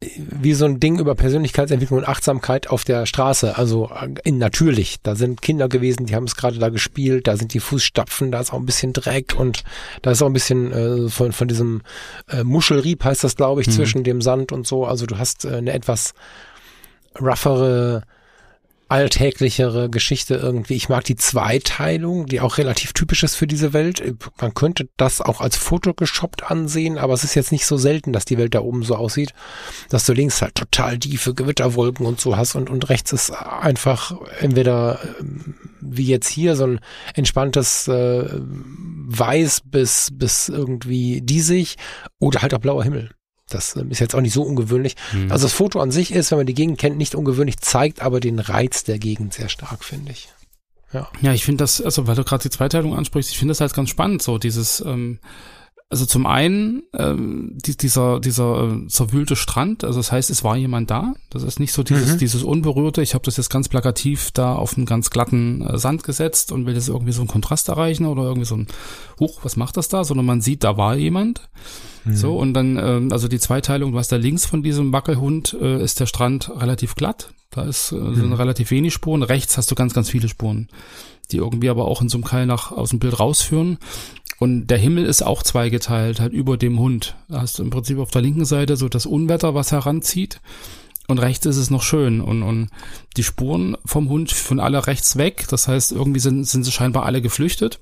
wie 0.00 0.54
so 0.54 0.64
ein 0.64 0.78
Ding 0.78 1.00
über 1.00 1.16
Persönlichkeitsentwicklung 1.16 1.98
und 2.00 2.08
Achtsamkeit 2.08 2.70
auf 2.70 2.84
der 2.84 3.04
Straße, 3.04 3.58
also 3.58 3.90
äh, 3.90 4.08
in 4.22 4.38
natürlich. 4.38 4.98
Da 5.02 5.16
sind 5.16 5.42
Kinder 5.42 5.68
gewesen, 5.68 6.06
die 6.06 6.14
haben 6.14 6.24
es 6.24 6.36
gerade 6.36 6.58
da 6.58 6.68
gespielt, 6.68 7.26
da 7.26 7.36
sind 7.36 7.52
die 7.52 7.58
Fußstapfen, 7.58 8.30
da 8.30 8.38
ist 8.38 8.52
auch 8.52 8.58
ein 8.58 8.66
bisschen 8.66 8.92
Dreck 8.92 9.34
und 9.36 9.64
da 10.02 10.12
ist 10.12 10.22
auch 10.22 10.28
ein 10.28 10.32
bisschen 10.32 10.72
äh, 10.72 11.08
von, 11.08 11.32
von 11.32 11.48
diesem 11.48 11.82
äh, 12.28 12.44
Muschelrieb 12.44 13.02
heißt 13.02 13.24
das, 13.24 13.34
glaube 13.34 13.60
ich, 13.60 13.66
mhm. 13.66 13.72
zwischen 13.72 14.04
dem 14.04 14.22
Sand 14.22 14.52
und 14.52 14.68
so. 14.68 14.84
Also 14.84 15.04
du 15.04 15.18
hast 15.18 15.44
äh, 15.44 15.56
eine 15.56 15.72
etwas 15.72 16.14
roughere 17.20 18.02
alltäglichere 18.88 19.90
Geschichte 19.90 20.34
irgendwie. 20.34 20.74
Ich 20.74 20.88
mag 20.88 21.04
die 21.04 21.16
Zweiteilung, 21.16 22.26
die 22.26 22.40
auch 22.40 22.56
relativ 22.56 22.94
typisch 22.94 23.22
ist 23.22 23.36
für 23.36 23.46
diese 23.46 23.72
Welt. 23.72 24.02
Man 24.40 24.54
könnte 24.54 24.88
das 24.96 25.20
auch 25.20 25.40
als 25.40 25.56
Foto 25.56 25.92
geshoppt 25.92 26.50
ansehen, 26.50 26.96
aber 26.96 27.12
es 27.12 27.22
ist 27.22 27.34
jetzt 27.34 27.52
nicht 27.52 27.66
so 27.66 27.76
selten, 27.76 28.12
dass 28.12 28.24
die 28.24 28.38
Welt 28.38 28.54
da 28.54 28.60
oben 28.60 28.82
so 28.82 28.96
aussieht, 28.96 29.34
dass 29.90 30.06
du 30.06 30.14
links 30.14 30.40
halt 30.40 30.54
total 30.54 30.98
tiefe 30.98 31.34
Gewitterwolken 31.34 32.06
und 32.06 32.20
so 32.20 32.36
hast 32.36 32.54
und, 32.54 32.70
und 32.70 32.88
rechts 32.88 33.12
ist 33.12 33.30
einfach 33.30 34.12
entweder 34.40 35.00
ähm, 35.20 35.54
wie 35.80 36.06
jetzt 36.06 36.28
hier 36.28 36.56
so 36.56 36.66
ein 36.66 36.80
entspanntes 37.14 37.88
äh, 37.88 38.24
Weiß 39.10 39.62
bis, 39.64 40.08
bis 40.12 40.48
irgendwie 40.48 41.20
diesig 41.22 41.76
oder 42.18 42.42
halt 42.42 42.54
auch 42.54 42.58
blauer 42.58 42.84
Himmel. 42.84 43.10
Das 43.48 43.76
ähm, 43.76 43.90
ist 43.90 43.98
jetzt 43.98 44.14
auch 44.14 44.20
nicht 44.20 44.32
so 44.32 44.42
ungewöhnlich. 44.42 44.96
Mhm. 45.12 45.30
Also 45.30 45.46
das 45.46 45.52
Foto 45.52 45.80
an 45.80 45.90
sich 45.90 46.12
ist, 46.12 46.30
wenn 46.30 46.38
man 46.38 46.46
die 46.46 46.54
Gegend 46.54 46.78
kennt, 46.78 46.96
nicht 46.96 47.14
ungewöhnlich, 47.14 47.58
zeigt 47.58 48.02
aber 48.02 48.20
den 48.20 48.38
Reiz 48.38 48.84
der 48.84 48.98
Gegend 48.98 49.34
sehr 49.34 49.48
stark, 49.48 49.84
finde 49.84 50.12
ich. 50.12 50.28
Ja, 50.92 51.08
ja 51.20 51.32
ich 51.32 51.44
finde 51.44 51.62
das, 51.62 51.80
also 51.80 52.06
weil 52.06 52.16
du 52.16 52.24
gerade 52.24 52.42
die 52.42 52.50
Zweiteilung 52.50 52.94
ansprichst, 52.94 53.30
ich 53.30 53.38
finde 53.38 53.52
das 53.52 53.60
halt 53.60 53.74
ganz 53.74 53.90
spannend, 53.90 54.22
so 54.22 54.38
dieses, 54.38 54.80
ähm, 54.80 55.18
also 55.90 56.04
zum 56.04 56.26
einen 56.26 56.82
ähm, 56.92 57.52
die, 57.54 57.74
dieser 57.74 58.20
dieser 58.20 58.64
äh, 58.64 58.88
zerwühlte 58.88 59.36
Strand, 59.36 59.84
also 59.84 59.98
das 59.98 60.12
heißt, 60.12 60.28
es 60.28 60.44
war 60.44 60.54
jemand 60.54 60.90
da. 60.90 61.14
Das 61.30 61.42
ist 61.42 61.60
nicht 61.60 61.72
so 61.72 61.82
dieses 61.82 62.12
mhm. 62.12 62.18
dieses 62.18 62.42
unberührte. 62.42 63.00
Ich 63.00 63.14
habe 63.14 63.24
das 63.24 63.38
jetzt 63.38 63.48
ganz 63.48 63.70
plakativ 63.70 64.30
da 64.32 64.54
auf 64.54 64.76
einen 64.76 64.84
ganz 64.84 65.08
glatten 65.08 65.62
äh, 65.62 65.78
Sand 65.78 66.02
gesetzt 66.02 66.52
und 66.52 66.66
will 66.66 66.74
das 66.74 66.88
irgendwie 66.88 67.12
so 67.12 67.22
einen 67.22 67.28
Kontrast 67.28 67.68
erreichen 67.68 68.04
oder 68.04 68.24
irgendwie 68.24 68.44
so 68.44 68.56
ein 68.56 68.66
Huch, 69.18 69.40
was 69.44 69.56
macht 69.56 69.78
das 69.78 69.88
da? 69.88 70.04
Sondern 70.04 70.26
man 70.26 70.42
sieht, 70.42 70.62
da 70.62 70.76
war 70.76 70.94
jemand. 70.94 71.48
Mhm. 72.08 72.16
So 72.16 72.36
und 72.36 72.54
dann 72.54 72.76
ähm, 72.76 73.12
also 73.12 73.28
die 73.28 73.38
Zweiteilung, 73.38 73.92
du 73.92 73.98
hast 73.98 74.12
da 74.12 74.16
links 74.16 74.46
von 74.46 74.62
diesem 74.62 74.92
Wackelhund 74.92 75.56
äh, 75.60 75.82
ist 75.82 76.00
der 76.00 76.06
Strand 76.06 76.50
relativ 76.50 76.94
glatt. 76.94 77.32
Da 77.50 77.64
ist 77.64 77.92
äh, 77.92 77.96
mhm. 77.96 78.14
sind 78.14 78.32
relativ 78.32 78.70
wenig 78.70 78.92
Spuren. 78.92 79.22
Rechts 79.22 79.56
hast 79.56 79.70
du 79.70 79.74
ganz 79.74 79.94
ganz 79.94 80.10
viele 80.10 80.28
Spuren 80.28 80.68
die 81.30 81.36
irgendwie 81.36 81.68
aber 81.68 81.86
auch 81.86 82.00
in 82.00 82.08
so 82.08 82.16
einem 82.16 82.24
Keil 82.24 82.46
nach 82.46 82.72
aus 82.72 82.90
dem 82.90 82.98
Bild 82.98 83.18
rausführen. 83.18 83.78
Und 84.38 84.68
der 84.68 84.78
Himmel 84.78 85.04
ist 85.04 85.22
auch 85.22 85.42
zweigeteilt, 85.42 86.20
halt 86.20 86.32
über 86.32 86.56
dem 86.56 86.78
Hund. 86.78 87.16
Da 87.28 87.40
hast 87.40 87.58
du 87.58 87.62
im 87.62 87.70
Prinzip 87.70 87.98
auf 87.98 88.10
der 88.10 88.22
linken 88.22 88.44
Seite 88.44 88.76
so 88.76 88.88
das 88.88 89.04
Unwetter, 89.04 89.54
was 89.54 89.72
heranzieht. 89.72 90.40
Und 91.08 91.18
rechts 91.18 91.46
ist 91.46 91.56
es 91.56 91.70
noch 91.70 91.82
schön. 91.82 92.20
Und, 92.20 92.42
und 92.42 92.68
die 93.16 93.24
Spuren 93.24 93.76
vom 93.84 94.08
Hund 94.08 94.30
von 94.30 94.60
alle 94.60 94.86
rechts 94.86 95.16
weg. 95.16 95.46
Das 95.48 95.66
heißt, 95.66 95.92
irgendwie 95.92 96.20
sind, 96.20 96.44
sind 96.44 96.64
sie 96.64 96.72
scheinbar 96.72 97.04
alle 97.04 97.20
geflüchtet. 97.20 97.80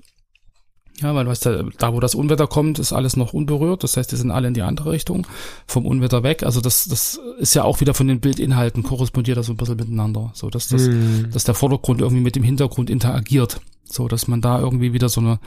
Ja, 1.01 1.15
weil 1.15 1.25
du 1.25 1.31
weißt 1.31 1.45
ja, 1.45 1.63
da 1.79 1.93
wo 1.93 2.01
das 2.01 2.15
Unwetter 2.15 2.47
kommt, 2.47 2.79
ist 2.79 2.93
alles 2.93 3.17
noch 3.17 3.35
unberührt. 3.35 3.83
Das 3.83 3.97
heißt, 3.97 4.11
die 4.13 4.17
sind 4.17 4.31
alle 4.31 4.49
in 4.49 4.55
die 4.55 4.63
andere 4.63 4.93
Richtung, 4.93 5.27
vom 5.67 5.85
Unwetter 5.85 6.23
weg. 6.23 6.43
Also 6.43 6.63
das, 6.63 6.87
das 6.87 7.21
ist 7.39 7.55
ja 7.55 7.65
auch 7.65 7.81
wieder 7.81 7.93
von 7.93 8.09
den 8.09 8.21
Bildinhalten 8.21 8.83
korrespondiert 8.83 9.37
das 9.37 9.47
so 9.47 9.53
ein 9.53 9.57
bisschen 9.57 9.77
miteinander. 9.77 10.31
So 10.33 10.49
dass 10.49 10.69
das, 10.69 10.89
mm. 10.89 11.31
dass 11.33 11.45
der 11.45 11.55
Vordergrund 11.55 12.01
irgendwie 12.01 12.23
mit 12.23 12.35
dem 12.35 12.43
Hintergrund 12.43 12.89
interagiert. 12.89 13.61
So, 13.89 14.09
dass 14.09 14.27
man 14.27 14.41
da 14.41 14.59
irgendwie 14.59 14.93
wieder 14.93 15.09
so 15.09 15.21
eine, 15.21 15.39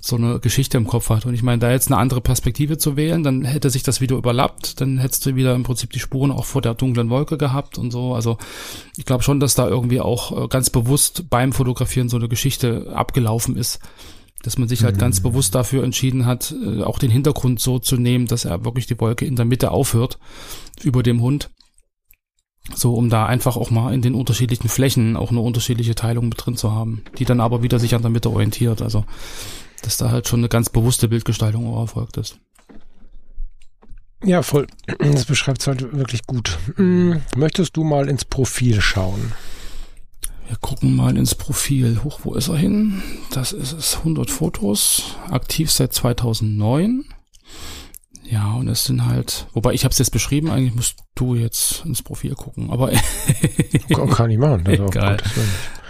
so 0.00 0.16
eine 0.16 0.38
Geschichte 0.38 0.78
im 0.78 0.86
Kopf 0.86 1.10
hat. 1.10 1.26
Und 1.26 1.34
ich 1.34 1.42
meine, 1.42 1.58
da 1.58 1.70
jetzt 1.70 1.88
eine 1.88 1.98
andere 1.98 2.22
Perspektive 2.22 2.78
zu 2.78 2.96
wählen, 2.96 3.22
dann 3.22 3.44
hätte 3.44 3.68
sich 3.68 3.82
das 3.82 4.00
wieder 4.00 4.16
überlappt, 4.16 4.80
dann 4.80 4.96
hättest 4.96 5.26
du 5.26 5.36
wieder 5.36 5.54
im 5.54 5.62
Prinzip 5.62 5.92
die 5.92 5.98
Spuren 5.98 6.30
auch 6.30 6.46
vor 6.46 6.62
der 6.62 6.74
dunklen 6.74 7.10
Wolke 7.10 7.36
gehabt 7.36 7.76
und 7.76 7.90
so. 7.90 8.14
Also 8.14 8.38
ich 8.96 9.04
glaube 9.04 9.24
schon, 9.24 9.40
dass 9.40 9.54
da 9.54 9.68
irgendwie 9.68 10.00
auch 10.00 10.44
äh, 10.44 10.48
ganz 10.48 10.70
bewusst 10.70 11.28
beim 11.28 11.52
Fotografieren 11.52 12.08
so 12.08 12.16
eine 12.16 12.28
Geschichte 12.28 12.92
abgelaufen 12.94 13.56
ist. 13.56 13.78
Dass 14.42 14.58
man 14.58 14.68
sich 14.68 14.82
halt 14.84 14.96
mhm. 14.96 15.00
ganz 15.00 15.20
bewusst 15.20 15.54
dafür 15.54 15.84
entschieden 15.84 16.26
hat, 16.26 16.52
äh, 16.64 16.82
auch 16.82 16.98
den 16.98 17.10
Hintergrund 17.10 17.60
so 17.60 17.78
zu 17.78 17.96
nehmen, 17.96 18.26
dass 18.26 18.44
er 18.44 18.64
wirklich 18.64 18.86
die 18.86 18.98
Wolke 18.98 19.24
in 19.24 19.36
der 19.36 19.44
Mitte 19.44 19.70
aufhört 19.70 20.18
über 20.82 21.02
dem 21.02 21.20
Hund 21.20 21.50
so, 22.74 22.94
um 22.94 23.10
da 23.10 23.26
einfach 23.26 23.56
auch 23.56 23.70
mal 23.70 23.92
in 23.92 24.02
den 24.02 24.14
unterschiedlichen 24.14 24.68
Flächen 24.68 25.16
auch 25.16 25.30
eine 25.30 25.40
unterschiedliche 25.40 25.94
Teilung 25.94 26.28
mit 26.28 26.44
drin 26.44 26.56
zu 26.56 26.72
haben, 26.72 27.02
die 27.18 27.24
dann 27.24 27.40
aber 27.40 27.62
wieder 27.62 27.78
sich 27.78 27.94
an 27.94 28.02
der 28.02 28.10
Mitte 28.10 28.30
orientiert. 28.30 28.82
Also, 28.82 29.04
dass 29.82 29.96
da 29.96 30.10
halt 30.10 30.28
schon 30.28 30.40
eine 30.40 30.48
ganz 30.48 30.70
bewusste 30.70 31.08
Bildgestaltung 31.08 31.66
auch 31.66 31.80
erfolgt 31.80 32.16
ist. 32.18 32.38
Ja, 34.24 34.42
voll. 34.42 34.66
Das 34.98 35.24
beschreibt 35.24 35.60
es 35.60 35.66
halt 35.66 35.92
wirklich 35.92 36.24
gut. 36.26 36.58
Hm, 36.76 37.20
möchtest 37.36 37.76
du 37.76 37.82
mal 37.82 38.08
ins 38.08 38.24
Profil 38.24 38.80
schauen? 38.80 39.32
Wir 40.52 40.58
gucken 40.58 40.94
mal 40.94 41.16
ins 41.16 41.34
Profil. 41.34 42.00
Hoch, 42.04 42.20
wo 42.24 42.34
ist 42.34 42.48
er 42.48 42.58
hin? 42.58 43.00
Das 43.30 43.52
ist 43.52 43.72
es. 43.72 43.96
100 43.96 44.30
Fotos. 44.30 45.16
Aktiv 45.30 45.72
seit 45.72 45.94
2009. 45.94 47.06
Ja, 48.24 48.52
und 48.52 48.68
es 48.68 48.84
sind 48.84 49.06
halt, 49.06 49.46
wobei 49.54 49.72
ich 49.72 49.84
habe 49.84 49.92
es 49.92 49.98
jetzt 49.98 50.10
beschrieben, 50.10 50.50
eigentlich 50.50 50.74
musst 50.74 50.98
du 51.14 51.36
jetzt 51.36 51.86
ins 51.86 52.02
Profil 52.02 52.34
gucken, 52.34 52.68
aber 52.68 52.90
kann 54.10 54.30
ich 54.30 54.36
machen. 54.36 54.66
Also 54.66 54.88
Egal. 54.88 55.16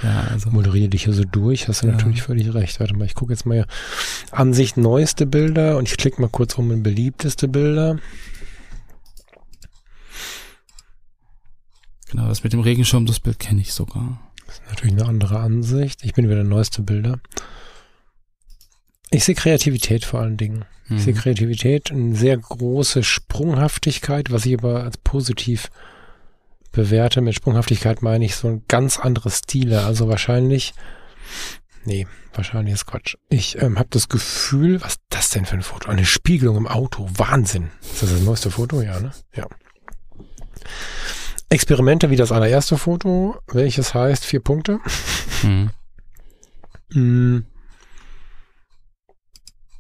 Ja, 0.05 0.29
also. 0.31 0.51
Moderiere 0.51 0.91
dich 0.91 1.07
hier 1.07 1.13
so 1.13 1.25
durch, 1.25 1.67
hast 1.67 1.83
du 1.83 1.89
ja. 1.89 1.95
natürlich 1.95 2.23
völlig 2.23 2.55
recht. 2.55 2.79
Warte 2.79 2.95
mal, 2.95 3.07
ich 3.07 3.17
gucke 3.17 3.33
jetzt 3.33 3.45
mal 3.45 3.55
hier 3.55 3.67
Ansicht 4.31 4.77
neueste 4.77 5.27
Bilder 5.27 5.77
und 5.77 5.89
ich 5.89 5.97
klicke 5.97 6.23
mal 6.23 6.31
kurz 6.31 6.57
um 6.57 6.71
in 6.71 6.85
beliebteste 6.85 7.49
Bilder. 7.49 7.99
Genau, 12.13 12.29
das 12.29 12.45
mit 12.45 12.53
dem 12.53 12.61
Regenschirm, 12.61 13.07
das 13.07 13.19
Bild 13.19 13.41
kenne 13.41 13.61
ich 13.61 13.73
sogar. 13.73 14.21
Das 14.53 14.61
ist 14.61 14.69
natürlich 14.69 15.01
eine 15.01 15.09
andere 15.09 15.41
Ansicht. 15.41 16.05
Ich 16.05 16.13
bin 16.13 16.29
wieder 16.29 16.45
neueste 16.45 16.83
Bilder. 16.83 17.19
Ich 19.11 19.25
sehe 19.25 19.35
Kreativität 19.35 20.05
vor 20.05 20.21
allen 20.21 20.37
Dingen. 20.37 20.65
Mhm. 20.89 20.97
Ich 20.97 21.05
sehe 21.05 21.15
mhm. 21.15 21.19
Kreativität, 21.19 21.91
eine 21.91 22.15
sehr 22.15 22.37
große 22.37 23.03
Sprunghaftigkeit, 23.03 24.31
was 24.31 24.47
ich 24.47 24.59
aber 24.59 24.85
als 24.85 24.99
positiv 24.99 25.71
bewerte. 26.71 27.21
Mit 27.21 27.35
Sprunghaftigkeit 27.35 28.03
meine 28.03 28.25
ich 28.25 28.37
so 28.37 28.49
ein 28.49 28.65
ganz 28.69 28.99
anderes 28.99 29.39
Stile. 29.39 29.85
Also 29.85 30.09
wahrscheinlich, 30.09 30.75
nee, 31.85 32.07
wahrscheinlich 32.35 32.75
ist 32.75 32.87
Quatsch. 32.87 33.17
Ich 33.31 33.61
ähm, 33.61 33.79
habe 33.79 33.89
das 33.91 34.09
Gefühl, 34.09 34.83
was 34.83 34.93
ist 34.95 35.03
das 35.11 35.31
denn 35.31 35.47
für 35.47 35.57
ein 35.57 35.63
Foto? 35.63 35.91
Eine 35.91 36.05
Spiegelung 36.05 36.57
im 36.57 36.69
Auto. 36.69 37.09
Wahnsinn. 37.15 37.71
Ist 37.81 38.03
das 38.03 38.11
das 38.11 38.21
neueste 38.21 38.51
Foto? 38.51 38.83
Ja, 38.83 39.01
ne? 39.01 39.13
Ja. 39.35 39.47
Experimente 41.53 42.09
wie 42.09 42.17
das 42.17 42.33
allererste 42.33 42.79
Foto, 42.79 43.37
welches 43.47 43.93
heißt 43.93 44.25
vier 44.25 44.41
Punkte. 44.41 44.81
Mhm. 45.43 45.71
Mm. 46.95 47.45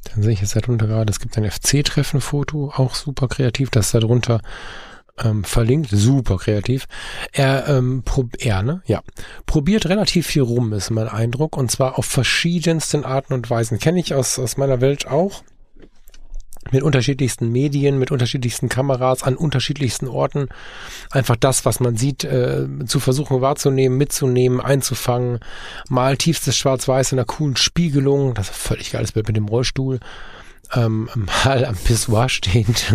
Dann 0.04 0.22
sehe 0.22 0.32
ich 0.32 0.40
jetzt 0.42 0.54
darunter 0.54 0.86
gerade, 0.86 1.10
es 1.10 1.18
gibt 1.18 1.38
ein 1.38 1.50
FC-Treffen-Foto, 1.50 2.72
auch 2.76 2.94
super 2.94 3.28
kreativ, 3.28 3.70
das 3.70 3.86
ist 3.86 3.94
darunter 3.94 4.42
ähm, 5.18 5.44
verlinkt, 5.44 5.90
super 5.90 6.36
kreativ. 6.36 6.86
Er, 7.32 7.66
ähm, 7.68 8.02
er, 8.38 8.62
ne? 8.62 8.82
Ja. 8.84 9.02
Probiert 9.46 9.86
relativ 9.86 10.26
viel 10.26 10.42
rum, 10.42 10.72
ist 10.74 10.90
mein 10.90 11.08
Eindruck, 11.08 11.56
und 11.56 11.70
zwar 11.70 11.98
auf 11.98 12.04
verschiedensten 12.04 13.04
Arten 13.04 13.32
und 13.32 13.48
Weisen. 13.48 13.78
Kenne 13.78 14.00
ich 14.00 14.14
aus, 14.14 14.38
aus 14.38 14.58
meiner 14.58 14.82
Welt 14.82 15.06
auch 15.06 15.42
mit 16.72 16.82
unterschiedlichsten 16.82 17.50
Medien, 17.50 17.98
mit 17.98 18.10
unterschiedlichsten 18.10 18.68
Kameras 18.68 19.22
an 19.22 19.36
unterschiedlichsten 19.36 20.08
Orten. 20.08 20.48
Einfach 21.10 21.36
das, 21.36 21.64
was 21.64 21.80
man 21.80 21.96
sieht, 21.96 22.24
äh, 22.24 22.66
zu 22.86 22.98
versuchen 22.98 23.40
wahrzunehmen, 23.40 23.96
mitzunehmen, 23.96 24.60
einzufangen. 24.60 25.38
Mal 25.88 26.16
tiefstes 26.16 26.56
Schwarz-Weiß 26.56 27.12
in 27.12 27.18
einer 27.18 27.26
coolen 27.26 27.56
Spiegelung. 27.56 28.34
Das 28.34 28.48
ist 28.48 28.54
ein 28.54 28.68
völlig 28.68 28.90
geiles 28.92 29.12
Bild 29.12 29.28
mit 29.28 29.36
dem 29.36 29.46
Rollstuhl 29.46 30.00
ähm, 30.74 31.08
mal 31.44 31.64
am 31.64 31.76
Pissoir 31.76 32.28
stehend, 32.28 32.94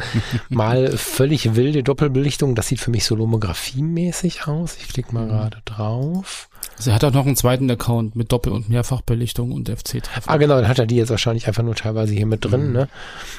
mal 0.48 0.96
völlig 0.96 1.54
wilde 1.54 1.82
Doppelbelichtung. 1.82 2.54
Das 2.54 2.68
sieht 2.68 2.80
für 2.80 2.90
mich 2.90 3.04
Solomographie-mäßig 3.04 4.48
aus. 4.48 4.76
Ich 4.76 4.88
klicke 4.88 5.14
mal 5.14 5.24
mhm. 5.24 5.28
gerade 5.28 5.58
drauf. 5.64 6.48
Also 6.76 6.90
er 6.90 6.96
hat 6.96 7.04
auch 7.04 7.12
noch 7.12 7.26
einen 7.26 7.36
zweiten 7.36 7.70
Account 7.70 8.16
mit 8.16 8.32
Doppel- 8.32 8.52
und 8.52 8.68
Mehrfachbelichtung 8.68 9.52
und 9.52 9.68
FC-Treffen. 9.68 10.28
Ah, 10.28 10.36
genau, 10.36 10.56
dann 10.56 10.68
hat 10.68 10.78
er 10.78 10.86
die 10.86 10.96
jetzt 10.96 11.10
wahrscheinlich 11.10 11.46
einfach 11.46 11.62
nur 11.62 11.74
teilweise 11.74 12.12
hier 12.12 12.26
mit 12.26 12.44
drin. 12.44 12.68
Mhm. 12.68 12.72
Ne? 12.72 12.88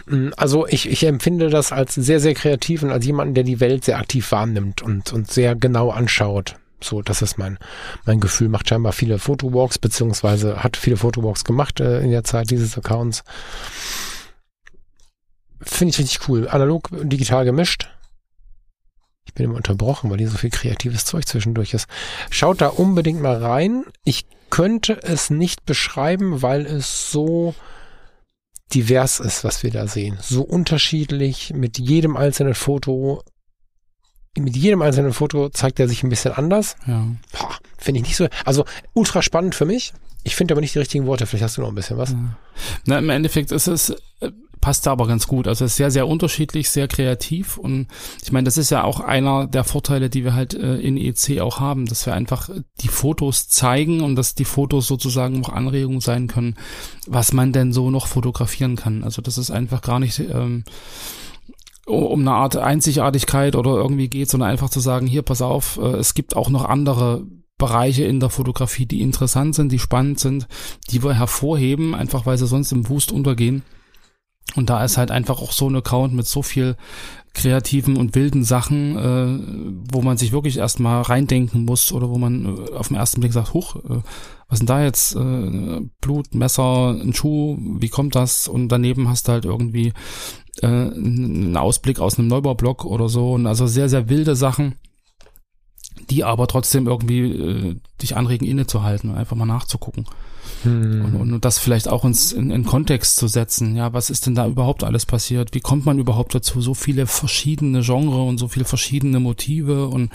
Mm, 0.06 0.30
also 0.38 0.68
ich, 0.68 0.90
ich 0.90 1.06
empfinde 1.06 1.50
das 1.50 1.72
als 1.72 1.96
sehr, 1.96 2.20
sehr 2.20 2.34
kreativ 2.36 2.84
und 2.84 2.92
als 2.92 3.06
jemanden, 3.06 3.34
der 3.34 3.44
die 3.44 3.60
Welt 3.60 3.86
sehr 3.86 3.98
aktiv 3.98 4.32
wahrnimmt 4.32 4.82
und, 4.82 5.12
und 5.12 5.30
sehr 5.30 5.56
genau 5.56 5.90
anschaut. 5.90 6.56
So, 6.82 7.02
das 7.02 7.22
ist 7.22 7.38
mein, 7.38 7.58
mein 8.06 8.20
Gefühl. 8.20 8.50
Macht 8.50 8.70
scheinbar 8.70 8.92
viele 8.92 9.20
Fotowalks, 9.20 9.78
beziehungsweise 9.78 10.64
hat 10.64 10.78
viele 10.78 10.98
Fotowalks 10.98 11.44
gemacht 11.44 11.80
äh, 11.80 12.02
in 12.02 12.12
der 12.12 12.24
Zeit 12.24 12.52
dieses 12.52 12.78
Accounts. 12.78 13.24
Finde 15.62 15.92
ich 15.92 16.00
richtig 16.00 16.28
cool. 16.28 16.48
Analog, 16.50 16.90
digital 16.92 17.46
gemischt. 17.46 17.90
Ich 19.34 19.36
bin 19.36 19.46
immer 19.46 19.56
unterbrochen, 19.56 20.12
weil 20.12 20.20
hier 20.20 20.30
so 20.30 20.38
viel 20.38 20.52
kreatives 20.52 21.06
Zeug 21.06 21.26
zwischendurch 21.28 21.74
ist. 21.74 21.88
Schaut 22.30 22.62
da 22.62 22.68
unbedingt 22.68 23.20
mal 23.20 23.44
rein. 23.44 23.84
Ich 24.06 24.28
könnte 24.52 25.02
es 25.02 25.32
nicht 25.32 25.66
beschreiben, 25.66 26.44
weil 26.44 26.68
es 26.68 27.10
so 27.10 27.56
divers 28.76 29.20
ist, 29.20 29.44
was 29.44 29.64
wir 29.64 29.72
da 29.72 29.88
sehen. 29.88 30.20
So 30.22 30.44
unterschiedlich 30.44 31.52
mit 31.56 31.80
jedem 31.80 32.16
einzelnen 32.16 32.54
Foto 32.54 33.24
mit 34.38 34.56
jedem 34.56 34.84
einzelnen 34.84 35.14
Foto 35.14 35.50
zeigt 35.50 35.80
er 35.80 35.88
sich 35.88 36.04
ein 36.04 36.10
bisschen 36.10 36.34
anders. 36.34 36.76
Ja. 36.86 37.08
Finde 37.80 38.02
ich 38.02 38.08
nicht 38.08 38.16
so. 38.16 38.28
Also 38.46 38.66
ultra 38.94 39.24
spannend 39.24 39.56
für 39.56 39.66
mich. 39.66 39.94
Ich 40.24 40.36
finde 40.36 40.54
aber 40.54 40.62
nicht 40.62 40.76
die 40.76 40.80
richtigen 40.80 41.08
Worte. 41.08 41.26
Vielleicht 41.26 41.44
hast 41.44 41.58
du 41.58 41.62
noch 41.62 41.70
ein 41.70 41.76
bisschen 41.76 41.98
was. 41.98 42.12
Ja. 42.12 42.38
Na, 42.86 43.00
im 43.00 43.10
Endeffekt 43.10 43.52
ist 43.52 43.68
es, 43.68 43.90
äh, 44.22 44.32
passt 44.64 44.86
da 44.86 44.94
aber 44.94 45.08
ganz 45.08 45.28
gut. 45.28 45.50
Also 45.50 45.66
ist 45.66 45.76
sehr, 45.76 45.92
sehr 45.92 46.08
unterschiedlich, 46.08 46.70
sehr 46.70 46.88
kreativ. 46.88 47.58
Und 47.58 47.88
ich 48.24 48.32
meine, 48.32 48.46
das 48.46 48.58
ist 48.58 48.70
ja 48.70 48.86
auch 48.86 49.02
einer 49.02 49.46
der 49.46 49.66
Vorteile, 49.66 50.10
die 50.10 50.24
wir 50.24 50.36
halt 50.36 50.54
äh, 50.54 50.78
in 50.78 50.96
EC 50.96 51.42
auch 51.42 51.60
haben, 51.60 51.86
dass 51.86 52.06
wir 52.06 52.14
einfach 52.14 52.50
die 52.80 52.88
Fotos 52.88 53.50
zeigen 53.50 54.00
und 54.00 54.16
dass 54.16 54.36
die 54.36 54.46
Fotos 54.46 54.88
sozusagen 54.88 55.44
auch 55.44 55.50
Anregungen 55.50 56.00
sein 56.00 56.28
können, 56.28 56.56
was 57.08 57.34
man 57.34 57.52
denn 57.52 57.74
so 57.74 57.92
noch 57.92 58.08
fotografieren 58.08 58.78
kann. 58.78 59.04
Also 59.04 59.22
das 59.22 59.38
ist 59.38 59.52
einfach 59.52 59.82
gar 59.82 60.00
nicht. 60.00 60.20
Ähm, 60.20 60.64
um 61.86 62.22
eine 62.22 62.32
Art 62.32 62.56
Einzigartigkeit 62.56 63.58
oder 63.58 63.72
irgendwie 63.72 64.08
geht, 64.08 64.30
sondern 64.30 64.50
einfach 64.50 64.70
zu 64.70 64.80
sagen, 64.80 65.06
hier, 65.06 65.24
pass 65.24 65.42
auf, 65.42 65.78
äh, 65.78 65.98
es 65.98 66.14
gibt 66.14 66.38
auch 66.38 66.50
noch 66.50 66.64
andere 66.64 67.28
Bereiche 67.58 68.06
in 68.06 68.22
der 68.22 68.30
Fotografie, 68.30 68.86
die 68.86 69.02
interessant 69.02 69.56
sind, 69.56 69.74
die 69.74 69.80
spannend 69.80 70.22
sind, 70.22 70.48
die 70.90 71.04
wir 71.04 71.16
hervorheben, 71.16 71.94
einfach 71.94 72.26
weil 72.26 72.38
sie 72.38 72.48
sonst 72.48 72.72
im 72.72 72.88
Wust 72.88 73.12
untergehen. 73.12 73.64
Und 74.56 74.70
da 74.70 74.84
ist 74.84 74.98
halt 74.98 75.12
einfach 75.12 75.42
auch 75.42 75.52
so 75.52 75.70
ein 75.70 75.76
Account 75.76 76.14
mit 76.14 76.28
so 76.28 76.42
viel 76.42 76.76
kreativen 77.34 77.98
und 77.98 78.14
wilden 78.14 78.44
Sachen, 78.44 78.96
äh, 78.96 79.84
wo 79.92 80.02
man 80.02 80.18
sich 80.18 80.32
wirklich 80.32 80.58
erstmal 80.58 81.02
reindenken 81.02 81.66
muss 81.66 81.92
oder 81.92 82.10
wo 82.10 82.18
man 82.20 82.46
äh, 82.46 82.72
auf 82.74 82.90
den 82.90 82.98
ersten 82.98 83.22
Blick 83.22 83.34
sagt, 83.34 83.54
huch, 83.54 83.76
äh, 83.78 84.02
was 84.48 84.60
denn 84.60 84.68
da 84.68 84.84
jetzt? 84.84 85.16
Äh, 85.16 85.82
Blut, 86.00 86.36
Messer, 86.36 86.92
ein 86.92 87.14
Schuh, 87.14 87.58
wie 87.60 87.90
kommt 87.90 88.14
das? 88.14 88.48
Und 88.48 88.70
daneben 88.70 89.10
hast 89.10 89.28
du 89.28 89.32
halt 89.32 89.46
irgendwie 89.46 89.94
äh, 90.62 90.68
einen 90.68 91.58
Ausblick 91.58 92.00
aus 92.00 92.20
einem 92.20 92.28
Neubaublock 92.28 92.86
oder 92.86 93.10
so. 93.10 93.34
Und 93.34 93.48
also 93.48 93.66
sehr, 93.66 93.90
sehr 93.90 94.10
wilde 94.10 94.36
Sachen, 94.36 94.76
die 96.12 96.24
aber 96.24 96.48
trotzdem 96.48 96.86
irgendwie 96.86 97.32
äh, 97.32 97.76
dich 98.00 98.16
anregen, 98.16 98.48
innezuhalten 98.48 99.10
und 99.10 99.18
einfach 99.18 99.36
mal 99.36 99.48
nachzugucken. 99.48 100.06
Hm. 100.64 101.06
Und, 101.06 101.34
und, 101.34 101.46
das 101.46 101.60
vielleicht 101.60 101.88
auch 101.88 102.06
ins, 102.06 102.32
in, 102.32 102.52
in 102.52 102.66
Kontext 102.66 103.18
zu 103.18 103.28
setzen. 103.28 103.76
Ja, 103.76 103.94
was 103.94 104.10
ist 104.10 104.26
denn 104.26 104.36
da 104.36 104.48
überhaupt 104.48 104.84
alles 104.84 105.06
passiert? 105.06 105.54
Wie 105.54 105.60
kommt 105.60 105.86
man 105.86 106.00
überhaupt 106.00 106.36
dazu? 106.36 106.62
So 106.62 106.74
viele 106.74 107.08
verschiedene 107.08 107.82
Genre 107.82 108.24
und 108.24 108.38
so 108.38 108.48
viele 108.48 108.66
verschiedene 108.66 109.20
Motive 109.20 109.88
und, 109.88 110.12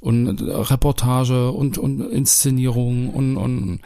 und 0.00 0.40
Reportage 0.42 1.50
und, 1.52 1.78
und 1.78 2.00
Inszenierung 2.00 3.10
und, 3.10 3.36
und 3.36 3.80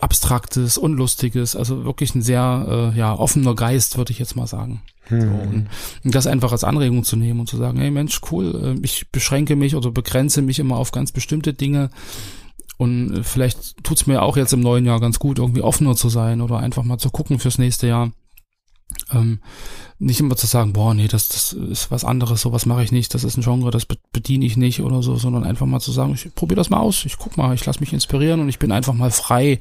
Abstraktes 0.00 0.78
und 0.78 0.94
Lustiges, 0.94 1.56
also 1.56 1.84
wirklich 1.84 2.14
ein 2.14 2.22
sehr 2.22 2.92
äh, 2.94 2.98
ja, 2.98 3.14
offener 3.14 3.54
Geist, 3.54 3.98
würde 3.98 4.12
ich 4.12 4.18
jetzt 4.18 4.36
mal 4.36 4.46
sagen. 4.46 4.82
Hm. 5.04 5.20
So, 5.20 5.26
und, 5.26 5.68
und, 6.04 6.14
das 6.14 6.26
einfach 6.26 6.52
als 6.52 6.64
Anregung 6.64 7.02
zu 7.02 7.16
nehmen 7.16 7.40
und 7.40 7.48
zu 7.48 7.56
sagen, 7.56 7.78
hey 7.78 7.90
Mensch, 7.90 8.20
cool, 8.30 8.76
äh, 8.78 8.84
ich 8.84 9.10
beschränke 9.10 9.56
mich 9.56 9.74
oder 9.74 9.90
begrenze 9.90 10.40
mich 10.42 10.58
immer 10.60 10.76
auf 10.76 10.92
ganz 10.92 11.10
bestimmte 11.10 11.52
Dinge. 11.52 11.90
Und 12.78 13.12
äh, 13.18 13.22
vielleicht 13.22 13.84
tut's 13.84 14.06
mir 14.06 14.22
auch 14.22 14.38
jetzt 14.38 14.54
im 14.54 14.60
neuen 14.60 14.86
Jahr 14.86 15.00
ganz 15.00 15.18
gut, 15.18 15.38
irgendwie 15.38 15.62
offener 15.62 15.94
zu 15.94 16.08
sein 16.08 16.40
oder 16.40 16.58
einfach 16.58 16.84
mal 16.84 16.98
zu 16.98 17.10
gucken 17.10 17.38
fürs 17.38 17.58
nächste 17.58 17.86
Jahr. 17.88 18.12
Ähm, 19.12 19.40
nicht 19.98 20.20
immer 20.20 20.36
zu 20.36 20.46
sagen, 20.46 20.72
boah, 20.72 20.94
nee, 20.94 21.08
das, 21.08 21.28
das 21.28 21.52
ist 21.52 21.90
was 21.90 22.04
anderes, 22.04 22.40
sowas 22.40 22.64
mache 22.64 22.84
ich 22.84 22.92
nicht, 22.92 23.12
das 23.12 23.24
ist 23.24 23.36
ein 23.36 23.42
Genre, 23.42 23.70
das 23.70 23.86
bediene 24.12 24.46
ich 24.46 24.56
nicht 24.56 24.80
oder 24.80 25.02
so, 25.02 25.16
sondern 25.16 25.44
einfach 25.44 25.66
mal 25.66 25.80
zu 25.80 25.92
sagen, 25.92 26.14
ich 26.14 26.34
probiere 26.34 26.56
das 26.56 26.70
mal 26.70 26.78
aus, 26.78 27.04
ich 27.04 27.18
guck 27.18 27.36
mal, 27.36 27.54
ich 27.54 27.66
lasse 27.66 27.80
mich 27.80 27.92
inspirieren 27.92 28.40
und 28.40 28.48
ich 28.48 28.58
bin 28.58 28.72
einfach 28.72 28.94
mal 28.94 29.10
frei, 29.10 29.58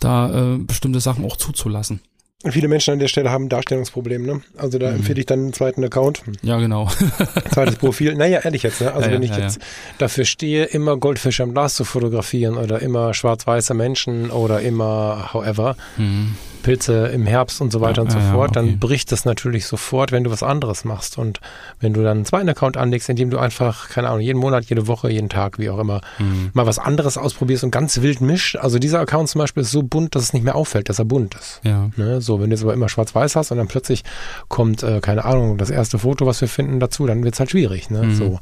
da 0.00 0.54
äh, 0.54 0.58
bestimmte 0.58 1.00
Sachen 1.00 1.24
auch 1.24 1.36
zuzulassen. 1.36 2.00
Viele 2.44 2.68
Menschen 2.68 2.92
an 2.92 2.98
der 2.98 3.08
Stelle 3.08 3.30
haben 3.30 3.46
ein 3.46 3.48
Darstellungsproblem, 3.48 4.26
ne? 4.26 4.42
Also 4.58 4.78
da 4.78 4.90
mhm. 4.90 4.96
empfehle 4.96 5.20
ich 5.20 5.26
dann 5.26 5.40
einen 5.40 5.52
zweiten 5.54 5.82
Account. 5.82 6.22
Ja, 6.42 6.58
genau. 6.58 6.86
Zweites 7.52 7.76
Profil. 7.76 8.14
Naja, 8.14 8.40
ehrlich 8.44 8.62
jetzt, 8.62 8.82
ne? 8.82 8.92
Also 8.92 9.08
ja, 9.08 9.14
wenn 9.14 9.22
ich 9.22 9.30
ja, 9.30 9.38
jetzt 9.38 9.56
ja. 9.56 9.66
dafür 9.98 10.26
stehe, 10.26 10.64
immer 10.64 10.98
Goldfisch 10.98 11.40
am 11.40 11.52
Glas 11.54 11.74
zu 11.74 11.84
fotografieren 11.84 12.58
oder 12.58 12.82
immer 12.82 13.14
schwarz-weiße 13.14 13.72
Menschen 13.72 14.30
oder 14.30 14.60
immer 14.60 15.30
however, 15.32 15.76
mhm. 15.96 16.36
Pilze 16.66 17.06
im 17.06 17.26
Herbst 17.26 17.60
und 17.60 17.70
so 17.70 17.80
weiter 17.80 17.98
ja, 17.98 18.02
und 18.02 18.10
so 18.10 18.18
ja, 18.18 18.32
fort, 18.32 18.56
dann 18.56 18.64
okay. 18.64 18.76
bricht 18.80 19.12
das 19.12 19.24
natürlich 19.24 19.66
sofort, 19.66 20.10
wenn 20.10 20.24
du 20.24 20.32
was 20.32 20.42
anderes 20.42 20.84
machst. 20.84 21.16
Und 21.16 21.40
wenn 21.78 21.92
du 21.92 22.02
dann 22.02 22.16
einen 22.16 22.24
zweiten 22.24 22.48
Account 22.48 22.76
anlegst, 22.76 23.08
indem 23.08 23.30
du 23.30 23.38
einfach, 23.38 23.88
keine 23.88 24.08
Ahnung, 24.08 24.20
jeden 24.20 24.40
Monat, 24.40 24.64
jede 24.64 24.88
Woche, 24.88 25.08
jeden 25.08 25.28
Tag, 25.28 25.60
wie 25.60 25.70
auch 25.70 25.78
immer, 25.78 26.00
mhm. 26.18 26.50
mal 26.54 26.66
was 26.66 26.80
anderes 26.80 27.18
ausprobierst 27.18 27.62
und 27.62 27.70
ganz 27.70 28.02
wild 28.02 28.20
mischt. 28.20 28.56
Also 28.56 28.80
dieser 28.80 28.98
Account 28.98 29.28
zum 29.28 29.38
Beispiel 29.38 29.62
ist 29.62 29.70
so 29.70 29.84
bunt, 29.84 30.16
dass 30.16 30.24
es 30.24 30.32
nicht 30.32 30.42
mehr 30.42 30.56
auffällt, 30.56 30.88
dass 30.88 30.98
er 30.98 31.04
bunt 31.04 31.36
ist. 31.36 31.60
Ja. 31.62 31.90
Ne? 31.94 32.20
So, 32.20 32.40
wenn 32.40 32.50
du 32.50 32.56
jetzt 32.56 32.64
aber 32.64 32.74
immer 32.74 32.88
schwarz-weiß 32.88 33.36
hast 33.36 33.52
und 33.52 33.58
dann 33.58 33.68
plötzlich 33.68 34.02
kommt, 34.48 34.82
äh, 34.82 34.98
keine 35.00 35.24
Ahnung, 35.24 35.58
das 35.58 35.70
erste 35.70 36.00
Foto, 36.00 36.26
was 36.26 36.40
wir 36.40 36.48
finden, 36.48 36.80
dazu, 36.80 37.06
dann 37.06 37.22
wird 37.22 37.34
es 37.34 37.38
halt 37.38 37.52
schwierig. 37.52 37.90
Ne? 37.90 38.02
Mhm. 38.02 38.14
So. 38.16 38.40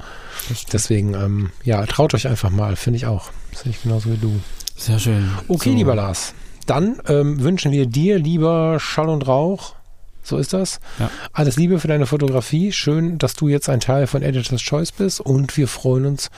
Deswegen, 0.72 1.12
ähm, 1.12 1.50
ja, 1.62 1.84
traut 1.84 2.14
euch 2.14 2.26
einfach 2.26 2.48
mal, 2.48 2.76
finde 2.76 2.96
ich 2.96 3.04
auch. 3.04 3.30
Sehe 3.52 3.70
ich 3.70 3.82
genauso 3.82 4.10
wie 4.10 4.16
du. 4.16 4.40
Sehr 4.76 4.98
schön. 4.98 5.30
Okay, 5.46 5.70
so. 5.70 5.76
lieber 5.76 5.94
Lars. 5.94 6.32
Dann 6.66 7.00
ähm, 7.08 7.42
wünschen 7.42 7.72
wir 7.72 7.86
dir 7.86 8.18
lieber 8.18 8.78
Schall 8.80 9.08
und 9.08 9.26
Rauch 9.26 9.74
So 10.22 10.38
ist 10.38 10.52
das. 10.54 10.80
Ja. 10.98 11.10
Alles 11.34 11.56
Liebe 11.56 11.78
für 11.78 11.88
deine 11.88 12.06
Fotografie. 12.06 12.72
Schön, 12.72 13.18
dass 13.18 13.34
du 13.34 13.48
jetzt 13.48 13.68
ein 13.68 13.80
Teil 13.80 14.06
von 14.06 14.22
Editor's 14.22 14.62
Choice 14.62 14.92
bist 14.92 15.20
und 15.20 15.54
wir 15.58 15.68
freuen 15.68 16.06
uns, 16.06 16.30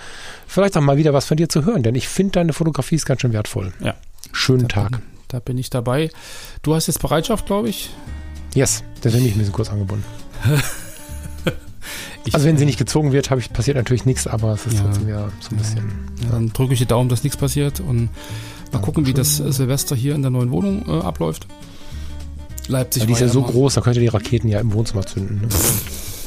vielleicht 0.48 0.76
auch 0.76 0.80
mal 0.82 0.96
wieder 0.96 1.12
was 1.14 1.26
von 1.26 1.36
dir 1.36 1.48
zu 1.48 1.64
hören, 1.64 1.82
denn 1.84 1.94
ich 1.94 2.08
finde, 2.08 2.32
deine 2.32 2.52
Fotografie 2.52 2.96
ist 2.96 3.06
ganz 3.06 3.20
schön 3.20 3.32
wertvoll. 3.32 3.72
Ja. 3.80 3.94
Schönen 4.32 4.66
Da 4.66 4.82
Tag. 4.82 4.90
bin, 4.90 5.02
da 5.28 5.38
bin 5.38 5.56
ich 5.58 5.70
dabei. 5.70 6.10
Du 6.62 6.74
hast 6.74 6.88
jetzt 6.88 7.00
Bereitschaft, 7.00 7.46
glaube 7.46 7.68
ich. 7.68 7.90
Yes, 8.54 8.82
deswegen 9.04 9.22
bin 9.22 9.28
ich 9.30 9.36
ein 9.36 9.38
bisschen 9.38 9.52
kurz 9.54 9.70
angebunden. 9.70 10.04
ich 12.24 12.34
Also 12.34 12.46
wenn 12.46 12.56
sie 12.58 12.64
nicht 12.66 12.78
gezogen 12.78 13.12
wird, 13.12 13.30
ich, 13.30 13.52
passiert 13.52 13.76
natürlich 13.76 14.04
nichts, 14.04 14.26
aber 14.26 14.52
es 14.54 14.66
ist 14.66 14.74
Ja. 14.74 14.82
trotzdem 14.84 15.08
ja 15.08 15.28
so 15.40 15.50
ein 15.50 15.56
bisschen. 15.58 15.90
Ja, 16.24 16.30
dann 16.32 16.52
drücke 16.52 16.72
ich 16.72 16.80
die 16.80 16.86
Daumen, 16.86 17.08
dass 17.08 17.22
nichts 17.22 17.36
passiert 17.36 17.78
und 17.80 18.08
mal 18.72 18.80
gucken, 18.80 19.06
wie 19.06 19.12
das 19.14 19.40
äh, 19.40 19.52
Silvester 19.52 19.96
hier 19.96 20.14
in 20.14 20.22
der 20.22 20.30
neuen 20.30 20.50
Wohnung 20.50 20.84
äh, 20.88 21.00
abläuft. 21.02 21.46
Leipzig 22.68 23.02
Weil 23.02 23.06
die 23.08 23.12
ist 23.14 23.20
ja 23.20 23.28
so 23.28 23.40
immer- 23.40 23.48
groß, 23.50 23.74
da 23.74 23.80
könnt 23.80 23.96
ihr 23.96 24.02
die 24.02 24.08
Raketen 24.08 24.48
ja 24.48 24.58
im 24.60 24.72
Wohnzimmer 24.72 25.04
zünden. 25.06 25.42
Ne? 25.42 25.48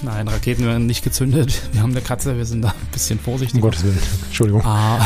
Nein, 0.04 0.28
Raketen 0.30 0.66
werden 0.66 0.86
nicht 0.86 1.04
gezündet. 1.04 1.62
Wir 1.74 1.82
haben 1.82 1.92
eine 1.92 2.00
Katze, 2.02 2.38
wir 2.38 2.46
sind 2.46 2.62
da 2.62 2.70
ein 2.70 2.88
bisschen 2.94 3.20
Um 3.20 3.26
vorsichtig. 3.26 3.60
Gottes 3.62 3.84
Willen. 3.84 4.00
Entschuldigung. 4.28 4.62
Ah. 4.64 5.06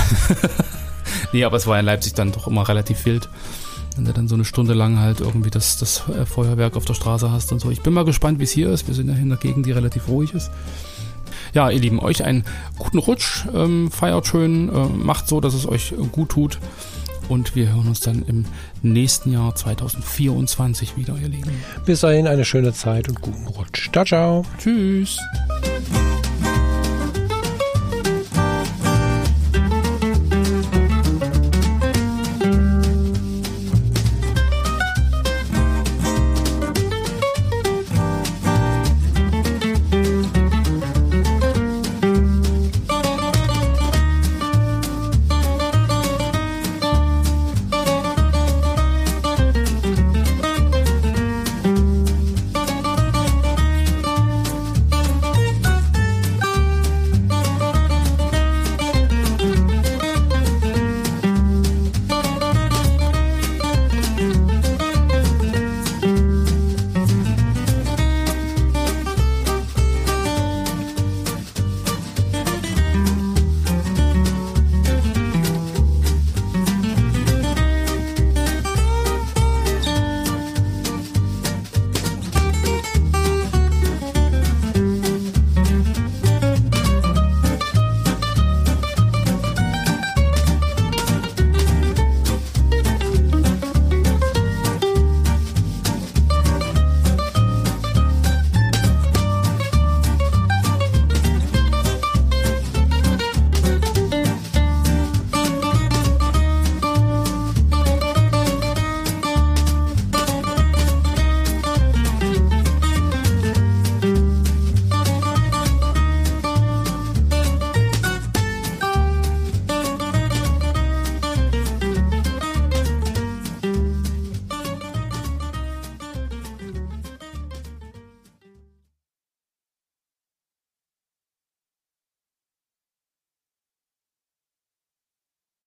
nee, 1.34 1.44
aber 1.44 1.58
es 1.58 1.66
war 1.66 1.80
in 1.80 1.86
Leipzig 1.86 2.14
dann 2.14 2.32
doch 2.32 2.48
immer 2.48 2.68
relativ 2.70 3.04
wild. 3.06 3.28
Wenn 3.96 4.06
du 4.06 4.14
dann 4.14 4.28
so 4.28 4.36
eine 4.36 4.46
Stunde 4.46 4.74
lang 4.76 5.00
halt 5.00 5.20
irgendwie 5.20 5.50
das, 5.50 5.78
das 5.78 6.04
äh, 6.10 6.26
Feuerwerk 6.28 6.76
auf 6.76 6.86
der 6.86 6.94
Straße 6.94 7.32
hast 7.32 7.52
und 7.52 7.60
so. 7.60 7.72
Ich 7.72 7.82
bin 7.82 7.94
mal 7.94 8.06
gespannt, 8.06 8.40
wie 8.40 8.44
es 8.44 8.52
hier 8.52 8.70
ist. 8.70 8.88
Wir 8.88 8.94
sind 8.94 9.08
ja 9.10 9.16
in 9.16 9.30
der 9.30 9.38
Gegend, 9.40 9.66
die 9.66 9.72
relativ 9.72 10.08
ruhig 10.08 10.34
ist. 10.36 10.52
Ja, 11.54 11.70
ihr 11.72 11.80
Lieben, 11.80 12.00
euch 12.00 12.24
einen 12.24 12.44
guten 12.78 13.00
Rutsch. 13.00 13.46
Ähm, 13.54 13.90
feiert 13.92 14.28
schön. 14.28 14.70
Äh, 14.70 14.88
macht 14.96 15.28
so, 15.28 15.42
dass 15.42 15.56
es 15.56 15.68
euch 15.68 15.94
gut 16.12 16.30
tut. 16.30 16.60
Und 17.30 17.56
wir 17.56 17.74
hören 17.74 17.88
uns 17.88 18.02
dann 18.02 18.24
im 18.28 18.46
nächsten 18.82 19.32
Jahr 19.32 19.56
2024 19.56 20.98
wieder, 20.98 21.16
ihr 21.22 21.30
Lieben. 21.30 21.52
Bis 21.86 22.02
dahin 22.02 22.28
eine 22.28 22.46
schöne 22.46 22.74
Zeit 22.74 23.08
und 23.10 23.22
guten 23.22 23.48
Rutsch. 23.48 23.90
Ciao, 23.92 24.06
ciao. 24.06 24.46
Tschüss. 24.58 25.18